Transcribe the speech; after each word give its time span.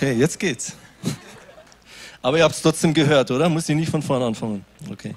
Okay, 0.00 0.14
jetzt 0.14 0.38
geht's. 0.38 0.72
Aber 2.22 2.38
ihr 2.38 2.44
habt 2.44 2.54
es 2.54 2.62
trotzdem 2.62 2.94
gehört, 2.94 3.30
oder? 3.30 3.50
Muss 3.50 3.68
ich 3.68 3.76
nicht 3.76 3.90
von 3.90 4.00
vorne 4.00 4.24
anfangen? 4.24 4.64
Okay. 4.90 5.14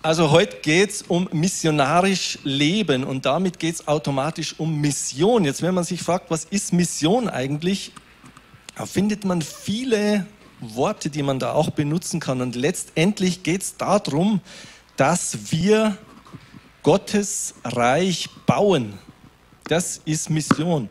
Also 0.00 0.30
heute 0.30 0.56
geht 0.62 0.88
es 0.88 1.02
um 1.02 1.28
missionarisch 1.30 2.38
Leben 2.42 3.04
und 3.04 3.26
damit 3.26 3.58
geht 3.58 3.74
es 3.74 3.86
automatisch 3.86 4.58
um 4.58 4.80
Mission. 4.80 5.44
Jetzt, 5.44 5.60
wenn 5.60 5.74
man 5.74 5.84
sich 5.84 6.00
fragt, 6.00 6.30
was 6.30 6.46
ist 6.46 6.72
Mission 6.72 7.28
eigentlich, 7.28 7.92
da 8.76 8.86
findet 8.86 9.26
man 9.26 9.42
viele 9.42 10.24
Worte, 10.60 11.10
die 11.10 11.22
man 11.22 11.38
da 11.38 11.52
auch 11.52 11.68
benutzen 11.68 12.18
kann. 12.18 12.40
Und 12.40 12.56
letztendlich 12.56 13.42
geht 13.42 13.60
es 13.60 13.76
darum, 13.76 14.40
dass 14.96 15.52
wir 15.52 15.98
Gottes 16.82 17.56
Reich 17.62 18.30
bauen. 18.46 18.94
Das 19.64 20.00
ist 20.06 20.30
Mission. 20.30 20.88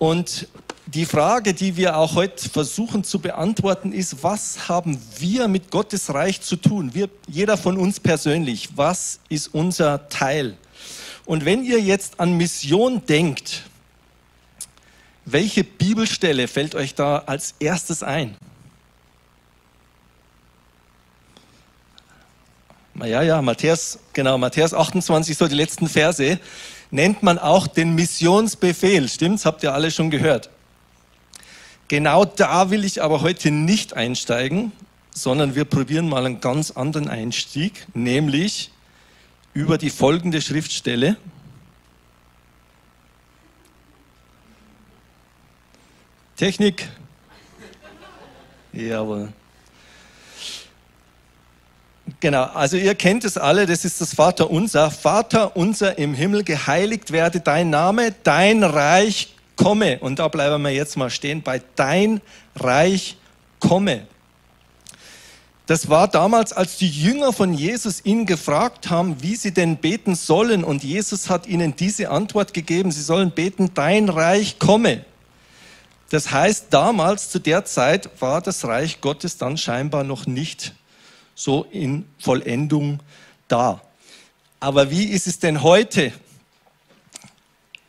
Und 0.00 0.48
die 0.86 1.06
Frage, 1.06 1.54
die 1.54 1.76
wir 1.76 1.96
auch 1.96 2.14
heute 2.14 2.48
versuchen 2.48 3.04
zu 3.04 3.18
beantworten, 3.18 3.92
ist, 3.92 4.22
was 4.22 4.68
haben 4.68 5.00
wir 5.18 5.48
mit 5.48 5.70
Gottes 5.70 6.12
Reich 6.12 6.42
zu 6.42 6.56
tun? 6.56 6.90
Wir, 6.92 7.08
jeder 7.26 7.56
von 7.56 7.78
uns 7.78 8.00
persönlich, 8.00 8.70
was 8.76 9.20
ist 9.28 9.48
unser 9.48 10.08
Teil? 10.08 10.56
Und 11.24 11.46
wenn 11.46 11.64
ihr 11.64 11.80
jetzt 11.80 12.20
an 12.20 12.36
Mission 12.36 13.04
denkt, 13.06 13.62
welche 15.24 15.64
Bibelstelle 15.64 16.48
fällt 16.48 16.74
euch 16.74 16.94
da 16.94 17.18
als 17.26 17.54
erstes 17.58 18.02
ein? 18.02 18.36
Ja, 23.02 23.22
ja, 23.22 23.42
Matthäus, 23.42 23.98
genau, 24.12 24.36
Matthäus 24.36 24.74
28, 24.74 25.36
so 25.36 25.48
die 25.48 25.54
letzten 25.54 25.88
Verse, 25.88 26.38
nennt 26.90 27.22
man 27.22 27.38
auch 27.38 27.66
den 27.66 27.94
Missionsbefehl. 27.94 29.08
Stimmt's? 29.08 29.46
Habt 29.46 29.62
ihr 29.62 29.72
alle 29.72 29.90
schon 29.90 30.10
gehört? 30.10 30.50
Genau 31.88 32.24
da 32.24 32.70
will 32.70 32.84
ich 32.84 33.02
aber 33.02 33.20
heute 33.20 33.50
nicht 33.50 33.94
einsteigen, 33.94 34.72
sondern 35.10 35.54
wir 35.54 35.64
probieren 35.64 36.08
mal 36.08 36.24
einen 36.24 36.40
ganz 36.40 36.70
anderen 36.70 37.08
Einstieg, 37.08 37.86
nämlich 37.94 38.70
über 39.52 39.78
die 39.78 39.90
folgende 39.90 40.40
Schriftstelle. 40.40 41.16
Technik. 46.36 46.88
Jawohl. 48.72 49.32
Genau, 52.20 52.44
also 52.44 52.76
ihr 52.76 52.94
kennt 52.94 53.24
es 53.24 53.38
alle, 53.38 53.66
das 53.66 53.84
ist 53.84 54.00
das 54.00 54.14
Vater 54.14 54.50
unser. 54.50 54.90
Vater 54.90 55.56
unser 55.56 55.96
im 55.98 56.14
Himmel, 56.14 56.42
geheiligt 56.42 57.12
werde 57.12 57.40
dein 57.40 57.70
Name, 57.70 58.14
dein 58.24 58.62
Reich 58.62 59.33
komme. 59.56 59.98
Und 60.00 60.18
da 60.18 60.28
bleiben 60.28 60.62
wir 60.62 60.70
jetzt 60.70 60.96
mal 60.96 61.10
stehen 61.10 61.42
bei 61.42 61.62
dein 61.76 62.20
Reich 62.56 63.16
komme. 63.60 64.06
Das 65.66 65.88
war 65.88 66.08
damals, 66.08 66.52
als 66.52 66.76
die 66.76 66.90
Jünger 66.90 67.32
von 67.32 67.54
Jesus 67.54 68.04
ihn 68.04 68.26
gefragt 68.26 68.90
haben, 68.90 69.22
wie 69.22 69.34
sie 69.34 69.52
denn 69.52 69.78
beten 69.78 70.14
sollen. 70.14 70.62
Und 70.62 70.84
Jesus 70.84 71.30
hat 71.30 71.46
ihnen 71.46 71.74
diese 71.74 72.10
Antwort 72.10 72.52
gegeben, 72.52 72.92
sie 72.92 73.00
sollen 73.00 73.30
beten, 73.30 73.70
dein 73.72 74.10
Reich 74.10 74.58
komme. 74.58 75.06
Das 76.10 76.30
heißt, 76.30 76.66
damals 76.68 77.30
zu 77.30 77.38
der 77.38 77.64
Zeit 77.64 78.10
war 78.20 78.42
das 78.42 78.66
Reich 78.66 79.00
Gottes 79.00 79.38
dann 79.38 79.56
scheinbar 79.56 80.04
noch 80.04 80.26
nicht 80.26 80.74
so 81.34 81.66
in 81.70 82.04
Vollendung 82.18 83.00
da. 83.48 83.80
Aber 84.60 84.90
wie 84.90 85.04
ist 85.04 85.26
es 85.26 85.38
denn 85.38 85.62
heute? 85.62 86.12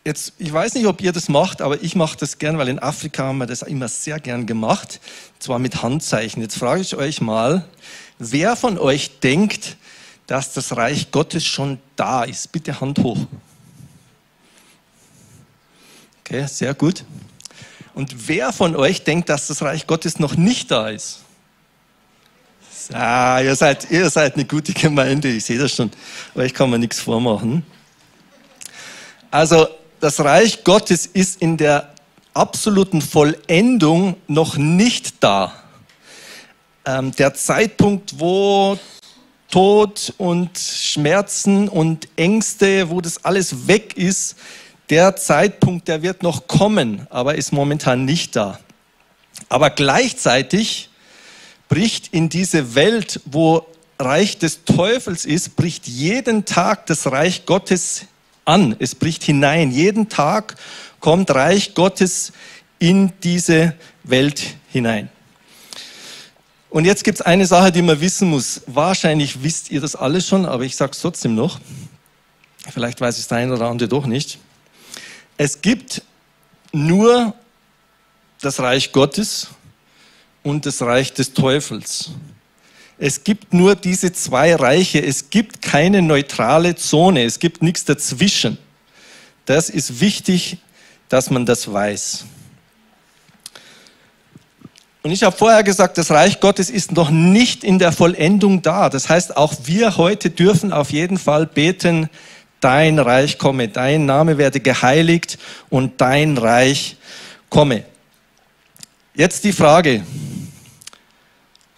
Jetzt, 0.05 0.33
ich 0.37 0.53
weiß 0.53 0.75
nicht, 0.75 0.85
ob 0.85 1.01
ihr 1.01 1.11
das 1.11 1.29
macht, 1.29 1.63
aber 1.63 1.81
ich 1.81 1.95
mache 1.95 2.15
das 2.15 2.37
gern, 2.37 2.59
weil 2.59 2.67
in 2.67 2.77
Afrika 2.77 3.23
haben 3.23 3.39
wir 3.39 3.47
das 3.47 3.63
immer 3.63 3.87
sehr 3.87 4.19
gern 4.19 4.45
gemacht, 4.45 4.99
zwar 5.39 5.57
mit 5.57 5.81
Handzeichen. 5.81 6.43
Jetzt 6.43 6.59
frage 6.59 6.81
ich 6.81 6.95
euch 6.95 7.21
mal, 7.21 7.65
wer 8.19 8.55
von 8.55 8.77
euch 8.77 9.19
denkt, 9.19 9.77
dass 10.27 10.53
das 10.53 10.77
Reich 10.77 11.09
Gottes 11.09 11.43
schon 11.43 11.79
da 11.95 12.23
ist? 12.23 12.51
Bitte 12.51 12.79
Hand 12.79 12.99
hoch. 12.99 13.17
Okay, 16.19 16.45
sehr 16.45 16.75
gut. 16.75 17.03
Und 17.95 18.27
wer 18.27 18.53
von 18.53 18.75
euch 18.75 19.03
denkt, 19.03 19.29
dass 19.29 19.47
das 19.47 19.63
Reich 19.63 19.87
Gottes 19.87 20.19
noch 20.19 20.35
nicht 20.35 20.69
da 20.69 20.89
ist? 20.89 21.21
Ah, 22.93 23.41
ihr 23.41 23.55
seid, 23.55 23.89
ihr 23.89 24.07
seid 24.11 24.35
eine 24.35 24.45
gute 24.45 24.71
Gemeinde, 24.71 25.29
ich 25.29 25.45
sehe 25.45 25.57
das 25.57 25.73
schon. 25.73 25.89
Ich 26.35 26.53
kann 26.53 26.69
mir 26.69 26.77
nichts 26.77 26.99
vormachen. 26.99 27.65
Also, 29.31 29.67
das 30.05 30.19
Reich 30.19 30.63
Gottes 30.63 31.07
ist 31.07 31.41
in 31.41 31.57
der 31.57 31.91
absoluten 32.35 33.01
Vollendung 33.01 34.15
noch 34.27 34.55
nicht 34.55 35.15
da. 35.23 35.51
Ähm, 36.85 37.11
der 37.13 37.33
Zeitpunkt, 37.33 38.19
wo 38.19 38.77
Tod 39.49 40.13
und 40.19 40.59
Schmerzen 40.59 41.67
und 41.67 42.07
Ängste, 42.17 42.91
wo 42.91 43.01
das 43.01 43.25
alles 43.25 43.67
weg 43.67 43.97
ist, 43.97 44.35
der 44.91 45.15
Zeitpunkt, 45.15 45.87
der 45.87 46.03
wird 46.03 46.21
noch 46.21 46.45
kommen, 46.45 47.07
aber 47.09 47.33
ist 47.33 47.51
momentan 47.51 48.05
nicht 48.05 48.35
da. 48.35 48.59
Aber 49.49 49.71
gleichzeitig 49.71 50.91
bricht 51.67 52.13
in 52.13 52.29
diese 52.29 52.75
Welt, 52.75 53.21
wo 53.25 53.65
Reich 53.97 54.37
des 54.37 54.65
Teufels 54.65 55.25
ist, 55.25 55.55
bricht 55.55 55.87
jeden 55.87 56.45
Tag 56.45 56.85
das 56.85 57.11
Reich 57.11 57.47
Gottes 57.47 58.05
an. 58.45 58.75
Es 58.79 58.95
bricht 58.95 59.23
hinein. 59.23 59.71
Jeden 59.71 60.09
Tag 60.09 60.55
kommt 60.99 61.31
Reich 61.31 61.73
Gottes 61.73 62.31
in 62.79 63.11
diese 63.23 63.73
Welt 64.03 64.55
hinein. 64.71 65.09
Und 66.69 66.85
jetzt 66.85 67.03
gibt 67.03 67.19
es 67.19 67.25
eine 67.25 67.45
Sache, 67.45 67.71
die 67.71 67.81
man 67.81 68.01
wissen 68.01 68.29
muss. 68.29 68.61
Wahrscheinlich 68.67 69.41
wisst 69.43 69.71
ihr 69.71 69.81
das 69.81 69.95
alles 69.95 70.27
schon, 70.27 70.45
aber 70.45 70.63
ich 70.63 70.75
sage 70.75 70.91
es 70.91 70.99
trotzdem 70.99 71.33
noch. 71.33 71.59
Vielleicht 72.69 72.99
weiß 72.99 73.17
es 73.17 73.27
der 73.27 73.37
eine 73.37 73.53
oder 73.53 73.67
andere 73.67 73.87
doch 73.87 74.05
nicht. 74.05 74.39
Es 75.37 75.61
gibt 75.61 76.01
nur 76.71 77.33
das 78.41 78.59
Reich 78.59 78.91
Gottes 78.91 79.47
und 80.43 80.65
das 80.65 80.81
Reich 80.81 81.13
des 81.13 81.33
Teufels. 81.33 82.11
Es 82.97 83.23
gibt 83.23 83.53
nur 83.53 83.75
diese 83.75 84.13
zwei 84.13 84.55
Reiche. 84.55 85.03
Es 85.03 85.29
gibt 85.29 85.61
keine 85.61 86.01
neutrale 86.01 86.75
Zone. 86.75 87.23
Es 87.23 87.39
gibt 87.39 87.61
nichts 87.61 87.85
dazwischen. 87.85 88.57
Das 89.45 89.69
ist 89.69 89.99
wichtig, 89.99 90.57
dass 91.09 91.29
man 91.29 91.45
das 91.45 91.71
weiß. 91.71 92.25
Und 95.03 95.11
ich 95.11 95.21
habe 95.21 95.37
vorher 95.37 95.61
gesagt, 95.61 95.99
das 95.99 96.09
Reich 96.09 96.39
Gottes 96.39 96.71
ist 96.71 96.93
noch 96.93 97.11
nicht 97.11 97.63
in 97.63 97.77
der 97.77 97.91
Vollendung 97.91 98.63
da. 98.63 98.89
Das 98.89 99.07
heißt, 99.07 99.37
auch 99.37 99.53
wir 99.65 99.97
heute 99.97 100.31
dürfen 100.31 100.73
auf 100.73 100.91
jeden 100.91 101.19
Fall 101.19 101.45
beten, 101.45 102.09
dein 102.59 102.97
Reich 102.97 103.37
komme, 103.37 103.67
dein 103.67 104.07
Name 104.07 104.39
werde 104.39 104.59
geheiligt 104.59 105.37
und 105.69 106.01
dein 106.01 106.39
Reich 106.39 106.97
komme. 107.49 107.83
Jetzt 109.13 109.43
die 109.43 109.53
Frage, 109.53 110.03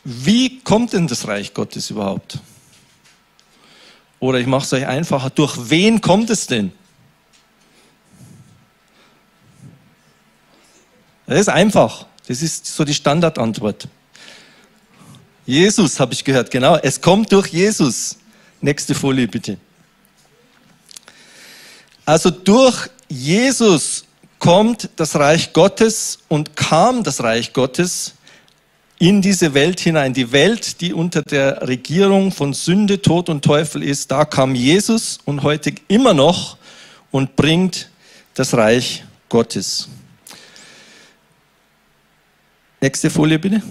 wie 0.09 0.61
kommt 0.61 0.93
denn 0.93 1.05
das 1.05 1.27
Reich 1.27 1.53
Gottes 1.53 1.89
überhaupt? 1.89 2.39
Oder 4.21 4.39
ich 4.39 4.47
mache 4.47 4.63
es 4.63 4.71
euch 4.71 4.87
einfacher, 4.87 5.29
durch 5.29 5.69
wen 5.69 5.99
kommt 5.99 6.29
es 6.29 6.47
denn? 6.47 6.71
Das 11.25 11.41
ist 11.41 11.49
einfach. 11.49 12.05
Das 12.25 12.41
ist 12.41 12.65
so 12.67 12.85
die 12.85 12.93
Standardantwort. 12.93 13.89
Jesus 15.45 15.99
habe 15.99 16.13
ich 16.13 16.23
gehört, 16.23 16.51
genau. 16.51 16.77
Es 16.77 17.01
kommt 17.01 17.29
durch 17.33 17.47
Jesus. 17.47 18.15
Nächste 18.61 18.95
Folie 18.95 19.27
bitte. 19.27 19.57
Also 22.05 22.29
durch 22.29 22.89
Jesus 23.09 24.05
kommt 24.39 24.89
das 24.95 25.17
Reich 25.17 25.51
Gottes 25.51 26.19
und 26.29 26.55
kam 26.55 27.03
das 27.03 27.21
Reich 27.21 27.51
Gottes 27.51 28.13
in 28.99 29.21
diese 29.21 29.53
Welt 29.53 29.79
hinein. 29.79 30.13
Die 30.13 30.31
Welt, 30.31 30.81
die 30.81 30.93
unter 30.93 31.21
der 31.21 31.67
Regierung 31.67 32.31
von 32.31 32.53
Sünde, 32.53 33.01
Tod 33.01 33.29
und 33.29 33.43
Teufel 33.43 33.83
ist, 33.83 34.11
da 34.11 34.25
kam 34.25 34.55
Jesus 34.55 35.19
und 35.25 35.43
heute 35.43 35.73
immer 35.87 36.13
noch 36.13 36.57
und 37.11 37.35
bringt 37.35 37.89
das 38.33 38.55
Reich 38.55 39.03
Gottes. 39.29 39.87
Nächste 42.81 43.09
Folie 43.09 43.39
bitte. 43.39 43.61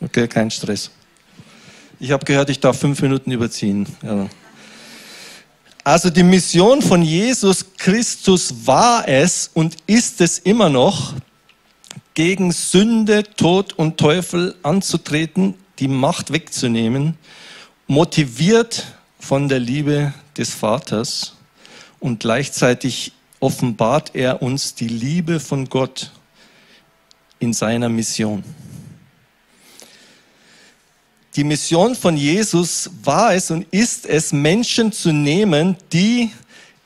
Okay, 0.00 0.28
kein 0.28 0.50
Stress. 0.50 0.90
Ich 2.00 2.12
habe 2.12 2.24
gehört, 2.24 2.48
ich 2.50 2.60
darf 2.60 2.78
fünf 2.78 3.02
Minuten 3.02 3.30
überziehen. 3.30 3.86
Ja. 4.02 4.28
Also 5.88 6.10
die 6.10 6.22
Mission 6.22 6.82
von 6.82 7.00
Jesus 7.00 7.64
Christus 7.78 8.66
war 8.66 9.08
es 9.08 9.50
und 9.54 9.74
ist 9.86 10.20
es 10.20 10.38
immer 10.38 10.68
noch, 10.68 11.14
gegen 12.12 12.52
Sünde, 12.52 13.22
Tod 13.22 13.72
und 13.72 13.96
Teufel 13.96 14.54
anzutreten, 14.62 15.54
die 15.78 15.88
Macht 15.88 16.30
wegzunehmen 16.30 17.16
motiviert 17.86 18.84
von 19.18 19.48
der 19.48 19.60
Liebe 19.60 20.12
des 20.36 20.52
Vaters 20.52 21.36
und 22.00 22.20
gleichzeitig 22.20 23.12
offenbart 23.40 24.10
er 24.12 24.42
uns 24.42 24.74
die 24.74 24.88
Liebe 24.88 25.40
von 25.40 25.70
Gott 25.70 26.10
in 27.38 27.54
seiner 27.54 27.88
Mission. 27.88 28.44
Die 31.36 31.44
Mission 31.44 31.94
von 31.94 32.16
Jesus 32.16 32.90
war 33.04 33.34
es 33.34 33.50
und 33.50 33.66
ist 33.70 34.06
es, 34.06 34.32
Menschen 34.32 34.92
zu 34.92 35.12
nehmen, 35.12 35.76
die 35.92 36.30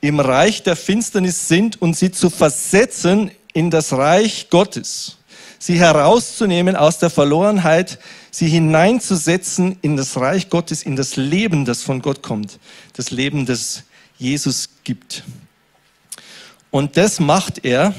im 0.01 0.19
Reich 0.19 0.63
der 0.63 0.75
Finsternis 0.75 1.47
sind 1.47 1.81
und 1.81 1.95
sie 1.95 2.11
zu 2.11 2.29
versetzen 2.29 3.31
in 3.53 3.71
das 3.71 3.93
Reich 3.93 4.49
Gottes. 4.49 5.17
Sie 5.59 5.79
herauszunehmen 5.79 6.75
aus 6.75 6.97
der 6.97 7.09
Verlorenheit, 7.09 7.97
sie 8.31 8.49
hineinzusetzen 8.49 9.77
in 9.81 9.95
das 9.95 10.17
Reich 10.17 10.49
Gottes, 10.49 10.83
in 10.83 10.97
das 10.97 11.15
Leben, 11.15 11.63
das 11.63 11.83
von 11.83 12.01
Gott 12.01 12.21
kommt. 12.21 12.59
Das 12.93 13.11
Leben, 13.11 13.45
das 13.45 13.83
Jesus 14.17 14.67
gibt. 14.83 15.23
Und 16.69 16.97
das 16.97 17.21
macht 17.21 17.63
er, 17.63 17.93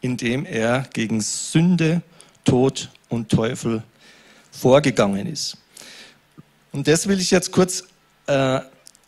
indem 0.00 0.44
er 0.44 0.88
gegen 0.92 1.20
Sünde, 1.20 2.02
Tod 2.44 2.90
und 3.08 3.28
Teufel 3.28 3.84
vorgegangen 4.52 5.26
ist. 5.26 5.56
Und 6.70 6.86
das 6.86 7.08
will 7.08 7.20
ich 7.20 7.32
jetzt 7.32 7.50
kurz 7.50 7.84
äh, 8.26 8.60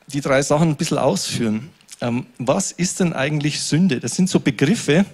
die 0.08 0.20
drei 0.20 0.42
Sachen 0.42 0.70
ein 0.70 0.76
bisschen 0.76 0.98
ausführen. 0.98 1.70
Ähm, 2.00 2.26
was 2.38 2.72
ist 2.72 3.00
denn 3.00 3.12
eigentlich 3.12 3.60
Sünde? 3.60 4.00
Das 4.00 4.16
sind 4.16 4.28
so 4.28 4.40
Begriffe, 4.40 5.06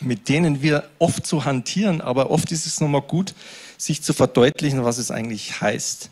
mit 0.00 0.28
denen 0.28 0.60
wir 0.60 0.88
oft 0.98 1.26
so 1.26 1.44
hantieren, 1.44 2.00
aber 2.00 2.30
oft 2.30 2.52
ist 2.52 2.66
es 2.66 2.80
nochmal 2.80 3.02
gut, 3.02 3.34
sich 3.78 4.02
zu 4.02 4.12
verdeutlichen, 4.12 4.84
was 4.84 4.98
es 4.98 5.10
eigentlich 5.10 5.60
heißt. 5.60 6.10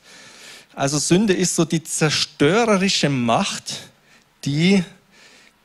Also 0.75 0.99
Sünde 0.99 1.35
ist 1.35 1.55
so 1.55 1.65
die 1.65 1.83
zerstörerische 1.83 3.09
Macht, 3.09 3.91
die 4.45 4.83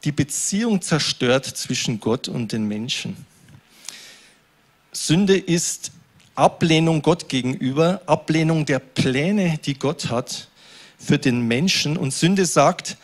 die 0.04 0.12
Beziehung 0.12 0.82
zerstört 0.82 1.46
zwischen 1.46 2.00
Gott 2.00 2.28
und 2.28 2.52
den 2.52 2.68
Menschen. 2.68 3.26
Sünde 4.92 5.38
ist 5.38 5.92
Ablehnung 6.38 7.02
Gott 7.02 7.30
gegenüber, 7.30 8.00
Ablehnung 8.06 8.66
der 8.68 8.78
Pläne, 8.78 9.58
die 9.66 9.74
Gott 9.74 10.12
hat 10.12 10.50
für 11.00 11.18
den 11.18 11.48
Menschen. 11.48 11.98
Und 11.98 12.14
Sünde 12.14 12.46
sagt 12.46 12.98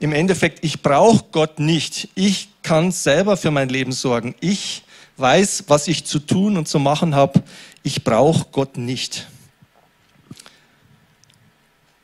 im 0.00 0.12
Endeffekt, 0.12 0.64
ich 0.64 0.82
brauche 0.82 1.24
Gott 1.30 1.60
nicht. 1.60 2.08
Ich 2.16 2.48
kann 2.62 2.90
selber 2.90 3.36
für 3.36 3.52
mein 3.52 3.68
Leben 3.68 3.92
sorgen. 3.92 4.34
Ich 4.40 4.82
weiß, 5.16 5.64
was 5.68 5.86
ich 5.86 6.04
zu 6.06 6.18
tun 6.18 6.56
und 6.56 6.66
zu 6.66 6.80
machen 6.80 7.14
habe. 7.14 7.44
Ich 7.84 8.02
brauche 8.02 8.46
Gott 8.50 8.76
nicht. 8.76 9.28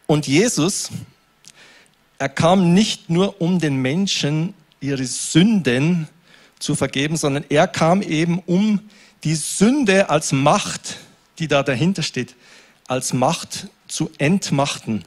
Und 0.06 0.28
Jesus, 0.28 0.90
er 2.18 2.28
kam 2.28 2.72
nicht 2.72 3.10
nur, 3.10 3.40
um 3.40 3.58
den 3.58 3.76
Menschen 3.82 4.54
ihre 4.80 5.04
Sünden 5.04 6.06
zu 6.60 6.76
vergeben, 6.76 7.16
sondern 7.16 7.44
er 7.48 7.66
kam 7.66 8.00
eben, 8.00 8.38
um 8.46 8.80
die 9.24 9.34
Sünde 9.34 10.10
als 10.10 10.32
Macht, 10.32 10.98
die 11.38 11.48
da 11.48 11.62
dahinter 11.62 12.02
steht, 12.02 12.34
als 12.86 13.12
Macht 13.12 13.68
zu 13.86 14.10
entmachten. 14.18 15.04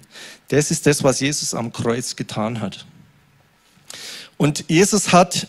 Das 0.50 0.72
ist 0.72 0.86
das, 0.86 1.04
was 1.04 1.19
Jesus 1.19 1.54
am 1.54 1.72
Kreuz 1.72 2.16
getan 2.16 2.62
hat. 2.62 2.86
Und 4.38 4.66
Jesus 4.68 5.12
hat, 5.13 5.48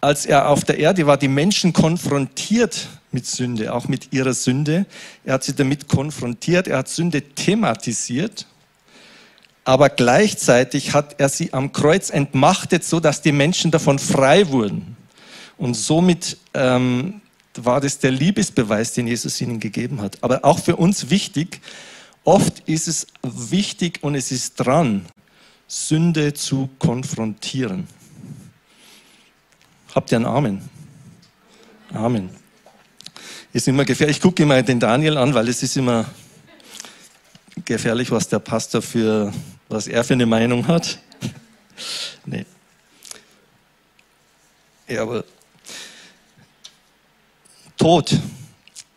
als 0.00 0.26
er 0.26 0.48
auf 0.48 0.64
der 0.64 0.78
Erde 0.78 1.06
war, 1.06 1.16
die 1.16 1.28
Menschen 1.28 1.72
konfrontiert 1.72 2.88
mit 3.10 3.26
Sünde, 3.26 3.72
auch 3.72 3.88
mit 3.88 4.12
ihrer 4.12 4.34
Sünde. 4.34 4.86
Er 5.24 5.34
hat 5.34 5.44
sie 5.44 5.54
damit 5.54 5.88
konfrontiert, 5.88 6.68
er 6.68 6.78
hat 6.78 6.88
Sünde 6.88 7.22
thematisiert 7.22 8.46
aber 9.68 9.90
gleichzeitig 9.90 10.94
hat 10.94 11.16
er 11.20 11.28
sie 11.28 11.52
am 11.52 11.72
Kreuz 11.72 12.08
entmachtet, 12.08 12.84
so 12.84 13.00
dass 13.00 13.20
die 13.20 13.32
Menschen 13.32 13.70
davon 13.70 13.98
frei 13.98 14.48
wurden. 14.48 14.96
Und 15.58 15.74
somit 15.74 16.38
ähm, 16.54 17.20
war 17.54 17.80
das 17.80 17.98
der 17.98 18.10
Liebesbeweis, 18.10 18.92
den 18.92 19.06
Jesus 19.06 19.40
ihnen 19.40 19.60
gegeben 19.60 20.00
hat. 20.00 20.22
Aber 20.22 20.44
auch 20.44 20.58
für 20.58 20.76
uns 20.76 21.10
wichtig, 21.10 21.60
oft 22.24 22.60
ist 22.68 22.88
es 22.88 23.06
wichtig 23.22 23.98
und 24.02 24.14
es 24.14 24.30
ist 24.30 24.56
dran, 24.56 25.06
Sünde 25.66 26.34
zu 26.34 26.68
konfrontieren. 26.78 27.86
Habt 29.94 30.12
ihr 30.12 30.16
einen 30.16 30.26
Amen? 30.26 30.68
Amen. 31.92 32.30
Ist 33.52 33.66
immer 33.66 33.84
gefährlich. 33.84 34.16
Ich 34.18 34.22
gucke 34.22 34.42
immer 34.42 34.62
den 34.62 34.78
Daniel 34.78 35.16
an, 35.16 35.34
weil 35.34 35.48
es 35.48 35.62
ist 35.62 35.76
immer 35.76 36.04
gefährlich, 37.64 38.10
was 38.10 38.28
der 38.28 38.38
Pastor 38.38 38.82
für 38.82 39.32
was 39.68 39.86
er 39.86 40.04
für 40.04 40.14
eine 40.14 40.26
Meinung 40.26 40.66
hat. 40.66 40.98
nee. 42.24 42.46
Ja, 44.88 45.02
aber 45.02 45.24
Tod. 47.78 48.18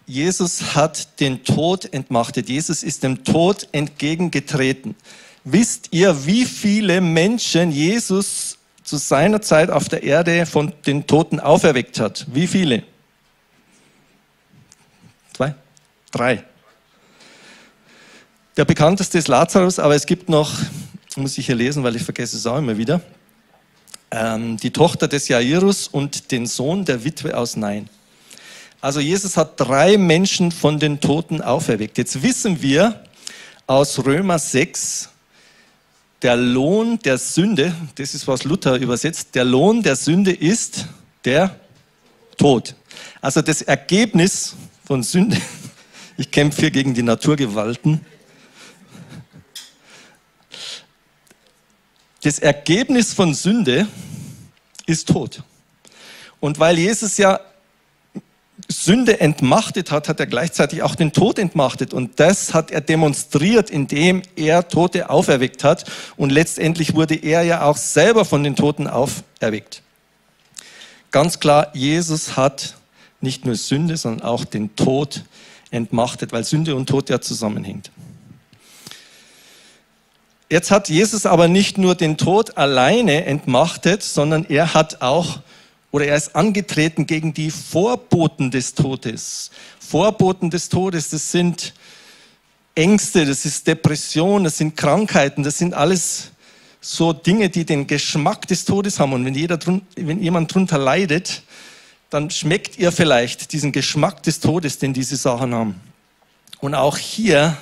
Jesus 0.08 0.76
hat 0.76 1.20
den 1.22 1.44
Tod 1.46 1.94
entmachtet. 1.94 2.50
Jesus 2.50 2.84
ist 2.84 3.04
dem 3.04 3.24
Tod 3.24 3.68
entgegengetreten. 3.72 4.96
Wisst 5.44 5.90
ihr, 5.92 6.26
wie 6.26 6.46
viele 6.46 7.00
Menschen 7.00 7.72
Jesus 7.72 8.58
zu 8.84 8.98
seiner 8.98 9.42
Zeit 9.42 9.70
auf 9.70 9.88
der 9.88 10.04
Erde 10.04 10.46
von 10.46 10.74
den 10.86 11.08
Toten 11.08 11.40
auferweckt 11.40 12.00
hat? 12.00 12.26
Wie 12.34 12.48
viele? 12.48 12.84
Zwei? 15.34 15.56
Drei. 16.12 16.44
Der 18.58 18.66
bekannteste 18.66 19.18
ist 19.18 19.28
Lazarus, 19.28 19.80
aber 19.80 19.96
es 19.96 20.06
gibt 20.06 20.28
noch, 20.28 20.54
muss 21.16 21.38
ich 21.38 21.46
hier 21.46 21.56
lesen, 21.56 21.84
weil 21.84 21.96
ich 21.96 22.04
vergesse 22.04 22.36
es 22.36 22.46
auch 22.46 22.58
immer 22.58 22.78
wieder, 22.78 23.02
ähm, 24.12 24.58
die 24.58 24.72
Tochter 24.72 25.08
des 25.08 25.30
Jairus 25.30 25.88
und 25.88 26.32
den 26.32 26.46
Sohn 26.46 26.84
der 26.84 27.06
Witwe 27.06 27.38
aus 27.38 27.56
Nein. 27.56 27.88
Also 28.82 29.00
Jesus 29.00 29.38
hat 29.38 29.60
drei 29.60 29.98
Menschen 29.98 30.52
von 30.52 30.80
den 30.80 31.00
Toten 31.00 31.42
auferweckt. 31.42 32.00
Jetzt 32.00 32.24
wissen 32.24 32.62
wir 32.62 33.04
aus 33.68 34.04
Römer 34.04 34.40
6, 34.40 35.10
der 36.24 36.36
Lohn 36.36 36.98
der 37.00 37.20
Sünde, 37.20 37.76
das 37.96 38.16
ist 38.16 38.28
was 38.28 38.44
Luther 38.44 38.76
übersetzt, 38.78 39.36
der 39.36 39.46
Lohn 39.46 39.84
der 39.84 39.96
Sünde 39.96 40.32
ist 40.32 40.88
der 41.26 41.56
Tod. 42.38 42.76
Also 43.22 43.42
das 43.42 43.62
Ergebnis 43.62 44.56
von 44.84 45.04
Sünde, 45.04 45.38
ich 46.18 46.32
kämpfe 46.32 46.62
hier 46.62 46.72
gegen 46.72 46.94
die 46.94 47.04
Naturgewalten, 47.04 48.02
Das 52.24 52.38
Ergebnis 52.38 53.16
von 53.16 53.34
Sünde 53.34 53.88
ist 54.86 55.08
Tod. 55.08 55.42
Und 56.40 56.60
weil 56.60 56.78
Jesus 56.78 57.18
ja 57.18 57.40
Sünde 58.72 59.20
entmachtet 59.20 59.92
hat, 59.92 60.10
hat 60.10 60.20
er 60.20 60.28
gleichzeitig 60.28 60.82
auch 60.84 60.96
den 60.96 61.14
Tod 61.14 61.40
entmachtet. 61.40 61.94
Und 61.94 62.20
das 62.20 62.54
hat 62.54 62.72
er 62.72 62.82
demonstriert, 62.82 63.70
indem 63.70 64.22
er 64.36 64.68
Tote 64.68 65.10
auferweckt 65.10 65.64
hat. 65.64 65.86
Und 66.18 66.32
letztendlich 66.32 66.96
wurde 66.96 67.16
er 67.16 67.44
ja 67.44 67.64
auch 67.64 67.78
selber 67.78 68.26
von 68.26 68.44
den 68.44 68.56
Toten 68.56 68.88
auferweckt. 68.88 69.82
Ganz 71.12 71.40
klar, 71.40 71.68
Jesus 71.74 72.38
hat 72.38 72.76
nicht 73.20 73.46
nur 73.46 73.56
Sünde, 73.56 73.98
sondern 73.98 74.26
auch 74.26 74.46
den 74.46 74.76
Tod 74.76 75.24
entmachtet, 75.70 76.32
weil 76.32 76.44
Sünde 76.44 76.76
und 76.76 76.88
Tod 76.88 77.10
ja 77.10 77.22
zusammenhängt. 77.22 77.92
Jetzt 80.50 80.70
hat 80.70 80.90
Jesus 80.90 81.26
aber 81.26 81.48
nicht 81.48 81.78
nur 81.78 81.96
den 81.96 82.18
Tod 82.18 82.58
alleine 82.58 83.26
entmachtet, 83.26 84.04
sondern 84.04 84.46
er 84.50 84.74
hat 84.74 85.02
auch 85.02 85.40
oder 85.92 86.06
er 86.06 86.16
ist 86.16 86.36
angetreten 86.36 87.06
gegen 87.06 87.34
die 87.34 87.52
Vorboten 87.52 88.50
des 88.50 88.74
Todes. 88.74 89.52
Vorboten 89.80 90.50
des 90.50 90.70
Todes, 90.70 91.10
das 91.10 91.32
sind 91.32 91.74
Ängste, 92.76 93.26
das 93.26 93.46
ist 93.46 93.68
Depression, 93.68 94.46
das 94.46 94.58
sind 94.58 94.78
Krankheiten, 94.78 95.44
das 95.44 95.58
sind 95.58 95.74
alles 95.74 96.32
so 96.80 97.14
Dinge, 97.14 97.50
die 97.50 97.66
den 97.66 97.86
Geschmack 97.86 98.48
des 98.48 98.66
Todes 98.66 99.00
haben. 99.00 99.14
Und 99.14 99.26
wenn, 99.26 99.36
jeder, 99.36 99.60
wenn 99.96 100.22
jemand 100.22 100.54
drunter 100.54 100.78
leidet, 100.78 101.44
dann 102.10 102.30
schmeckt 102.30 102.78
ihr 102.78 102.92
vielleicht 102.92 103.54
diesen 103.54 103.72
Geschmack 103.72 104.24
des 104.24 104.40
Todes, 104.40 104.80
den 104.80 104.94
diese 104.94 105.16
Sachen 105.18 105.54
haben. 105.54 105.76
Und 106.60 106.74
auch 106.74 106.98
hier 106.98 107.58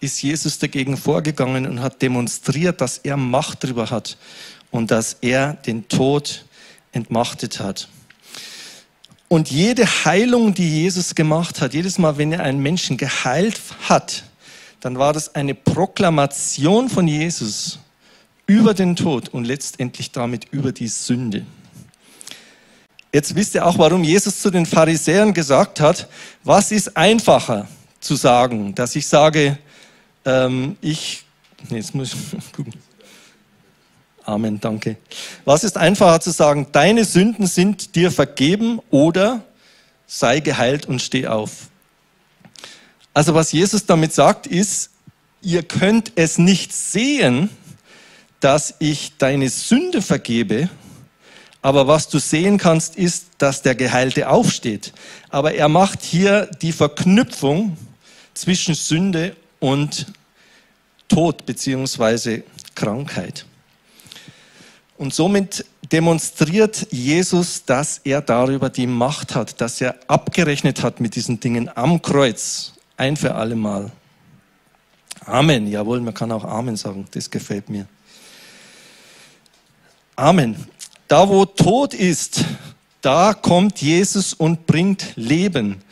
ist 0.00 0.22
Jesus 0.22 0.58
dagegen 0.58 0.96
vorgegangen 0.96 1.66
und 1.66 1.80
hat 1.80 2.02
demonstriert, 2.02 2.80
dass 2.80 2.98
er 2.98 3.16
Macht 3.16 3.64
darüber 3.64 3.90
hat 3.90 4.16
und 4.70 4.90
dass 4.90 5.16
er 5.20 5.54
den 5.54 5.88
Tod 5.88 6.44
entmachtet 6.94 7.60
hat. 7.60 7.88
Und 9.28 9.50
jede 9.50 9.84
Heilung, 9.84 10.54
die 10.54 10.82
Jesus 10.82 11.14
gemacht 11.14 11.60
hat, 11.60 11.74
jedes 11.74 11.98
Mal, 11.98 12.18
wenn 12.18 12.32
er 12.32 12.42
einen 12.42 12.60
Menschen 12.60 12.96
geheilt 12.96 13.60
hat, 13.88 14.24
dann 14.80 14.98
war 14.98 15.12
das 15.12 15.34
eine 15.34 15.54
Proklamation 15.54 16.88
von 16.88 17.08
Jesus 17.08 17.78
über 18.46 18.74
den 18.74 18.96
Tod 18.96 19.30
und 19.30 19.44
letztendlich 19.44 20.12
damit 20.12 20.46
über 20.50 20.72
die 20.72 20.88
Sünde. 20.88 21.44
Jetzt 23.12 23.34
wisst 23.34 23.54
ihr 23.54 23.66
auch, 23.66 23.78
warum 23.78 24.04
Jesus 24.04 24.40
zu 24.40 24.50
den 24.50 24.66
Pharisäern 24.66 25.32
gesagt 25.32 25.80
hat, 25.80 26.08
was 26.42 26.72
ist 26.72 26.96
einfacher 26.96 27.68
zu 28.00 28.16
sagen, 28.16 28.74
dass 28.74 28.96
ich 28.96 29.06
sage, 29.06 29.58
Ähm, 30.24 30.76
ich, 30.80 31.24
nee, 31.68 31.76
jetzt 31.76 31.94
muss 31.94 32.14
ich 32.14 32.52
gucken. 32.52 32.72
Amen, 34.24 34.58
danke. 34.58 34.96
Was 35.44 35.64
ist 35.64 35.76
einfacher 35.76 36.20
zu 36.20 36.30
sagen, 36.30 36.68
deine 36.72 37.04
Sünden 37.04 37.46
sind 37.46 37.94
dir 37.94 38.10
vergeben 38.10 38.80
oder 38.90 39.42
sei 40.06 40.40
geheilt 40.40 40.86
und 40.86 41.02
steh 41.02 41.26
auf? 41.26 41.68
Also 43.12 43.34
was 43.34 43.52
Jesus 43.52 43.84
damit 43.84 44.14
sagt 44.14 44.46
ist, 44.46 44.90
ihr 45.42 45.62
könnt 45.62 46.12
es 46.16 46.38
nicht 46.38 46.72
sehen, 46.72 47.50
dass 48.40 48.74
ich 48.78 49.16
deine 49.18 49.48
Sünde 49.50 50.00
vergebe, 50.02 50.68
aber 51.60 51.86
was 51.86 52.08
du 52.08 52.18
sehen 52.18 52.58
kannst, 52.58 52.96
ist, 52.96 53.26
dass 53.38 53.62
der 53.62 53.74
Geheilte 53.74 54.28
aufsteht. 54.28 54.92
Aber 55.30 55.54
er 55.54 55.68
macht 55.68 56.02
hier 56.02 56.50
die 56.60 56.72
Verknüpfung 56.72 57.76
zwischen 58.34 58.74
Sünde 58.74 59.36
und 59.60 60.06
Tod 61.08 61.46
beziehungsweise 61.46 62.42
Krankheit. 62.74 63.46
Und 64.96 65.12
somit 65.12 65.64
demonstriert 65.90 66.86
Jesus, 66.90 67.64
dass 67.64 67.98
er 68.04 68.20
darüber 68.20 68.70
die 68.70 68.86
Macht 68.86 69.34
hat, 69.34 69.60
dass 69.60 69.80
er 69.80 69.96
abgerechnet 70.06 70.82
hat 70.82 71.00
mit 71.00 71.16
diesen 71.16 71.40
Dingen 71.40 71.70
am 71.74 72.00
Kreuz, 72.00 72.74
ein 72.96 73.16
für 73.16 73.34
alle 73.34 73.56
Mal. 73.56 73.90
Amen. 75.26 75.66
Jawohl, 75.66 76.00
man 76.00 76.14
kann 76.14 76.30
auch 76.32 76.44
Amen 76.44 76.76
sagen. 76.76 77.06
Das 77.10 77.30
gefällt 77.30 77.68
mir. 77.68 77.86
Amen. 80.16 80.68
Da, 81.08 81.28
wo 81.28 81.44
Tod 81.44 81.92
ist, 81.94 82.44
da 83.00 83.34
kommt 83.34 83.80
Jesus 83.80 84.32
und 84.32 84.66
bringt 84.66 85.12
Leben. 85.16 85.82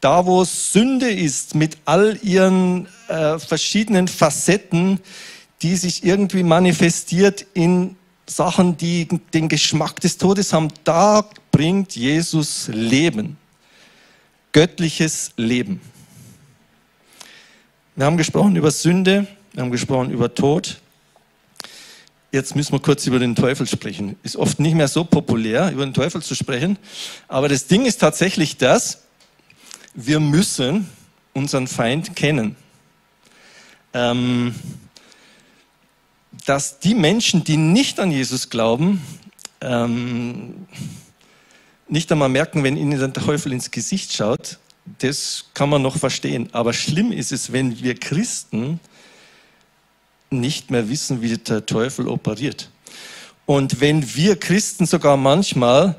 Da, 0.00 0.26
wo 0.26 0.44
Sünde 0.44 1.10
ist, 1.10 1.54
mit 1.54 1.78
all 1.84 2.18
ihren 2.22 2.88
äh, 3.08 3.38
verschiedenen 3.38 4.08
Facetten, 4.08 5.00
die 5.62 5.76
sich 5.76 6.04
irgendwie 6.04 6.42
manifestiert 6.42 7.46
in 7.54 7.96
Sachen, 8.28 8.76
die 8.76 9.08
den 9.32 9.48
Geschmack 9.48 10.00
des 10.00 10.18
Todes 10.18 10.52
haben, 10.52 10.68
da 10.84 11.24
bringt 11.50 11.96
Jesus 11.96 12.68
Leben. 12.68 13.36
Göttliches 14.52 15.32
Leben. 15.36 15.80
Wir 17.96 18.06
haben 18.06 18.16
gesprochen 18.16 18.54
über 18.56 18.70
Sünde, 18.70 19.26
wir 19.52 19.62
haben 19.62 19.70
gesprochen 19.70 20.10
über 20.10 20.32
Tod. 20.34 20.80
Jetzt 22.30 22.54
müssen 22.54 22.72
wir 22.72 22.80
kurz 22.80 23.06
über 23.06 23.18
den 23.18 23.34
Teufel 23.34 23.66
sprechen. 23.66 24.16
Ist 24.22 24.36
oft 24.36 24.60
nicht 24.60 24.74
mehr 24.74 24.88
so 24.88 25.02
populär, 25.04 25.72
über 25.72 25.84
den 25.84 25.94
Teufel 25.94 26.22
zu 26.22 26.34
sprechen. 26.34 26.78
Aber 27.26 27.48
das 27.48 27.66
Ding 27.66 27.86
ist 27.86 27.98
tatsächlich 27.98 28.58
das, 28.58 29.04
wir 29.94 30.20
müssen 30.20 30.88
unseren 31.32 31.66
Feind 31.66 32.14
kennen. 32.14 32.56
Ähm, 33.94 34.54
dass 36.48 36.78
die 36.78 36.94
Menschen, 36.94 37.44
die 37.44 37.58
nicht 37.58 38.00
an 38.00 38.10
Jesus 38.10 38.48
glauben, 38.48 39.02
ähm, 39.60 40.66
nicht 41.88 42.10
einmal 42.10 42.30
merken, 42.30 42.64
wenn 42.64 42.78
ihnen 42.78 42.98
der 42.98 43.12
Teufel 43.12 43.52
ins 43.52 43.70
Gesicht 43.70 44.14
schaut, 44.14 44.58
das 45.00 45.44
kann 45.52 45.68
man 45.68 45.82
noch 45.82 45.98
verstehen. 45.98 46.48
Aber 46.52 46.72
schlimm 46.72 47.12
ist 47.12 47.32
es, 47.32 47.52
wenn 47.52 47.82
wir 47.82 47.94
Christen 47.96 48.80
nicht 50.30 50.70
mehr 50.70 50.88
wissen, 50.88 51.20
wie 51.20 51.36
der 51.36 51.66
Teufel 51.66 52.08
operiert. 52.08 52.70
Und 53.44 53.82
wenn 53.82 54.14
wir 54.14 54.40
Christen 54.40 54.86
sogar 54.86 55.18
manchmal 55.18 55.96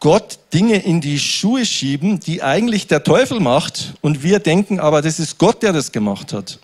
Gott 0.00 0.40
Dinge 0.52 0.82
in 0.82 1.00
die 1.00 1.20
Schuhe 1.20 1.64
schieben, 1.64 2.18
die 2.18 2.42
eigentlich 2.42 2.88
der 2.88 3.04
Teufel 3.04 3.38
macht 3.38 3.94
und 4.00 4.24
wir 4.24 4.40
denken, 4.40 4.80
aber 4.80 5.02
das 5.02 5.20
ist 5.20 5.38
Gott, 5.38 5.62
der 5.62 5.72
das 5.72 5.92
gemacht 5.92 6.32
hat. 6.32 6.58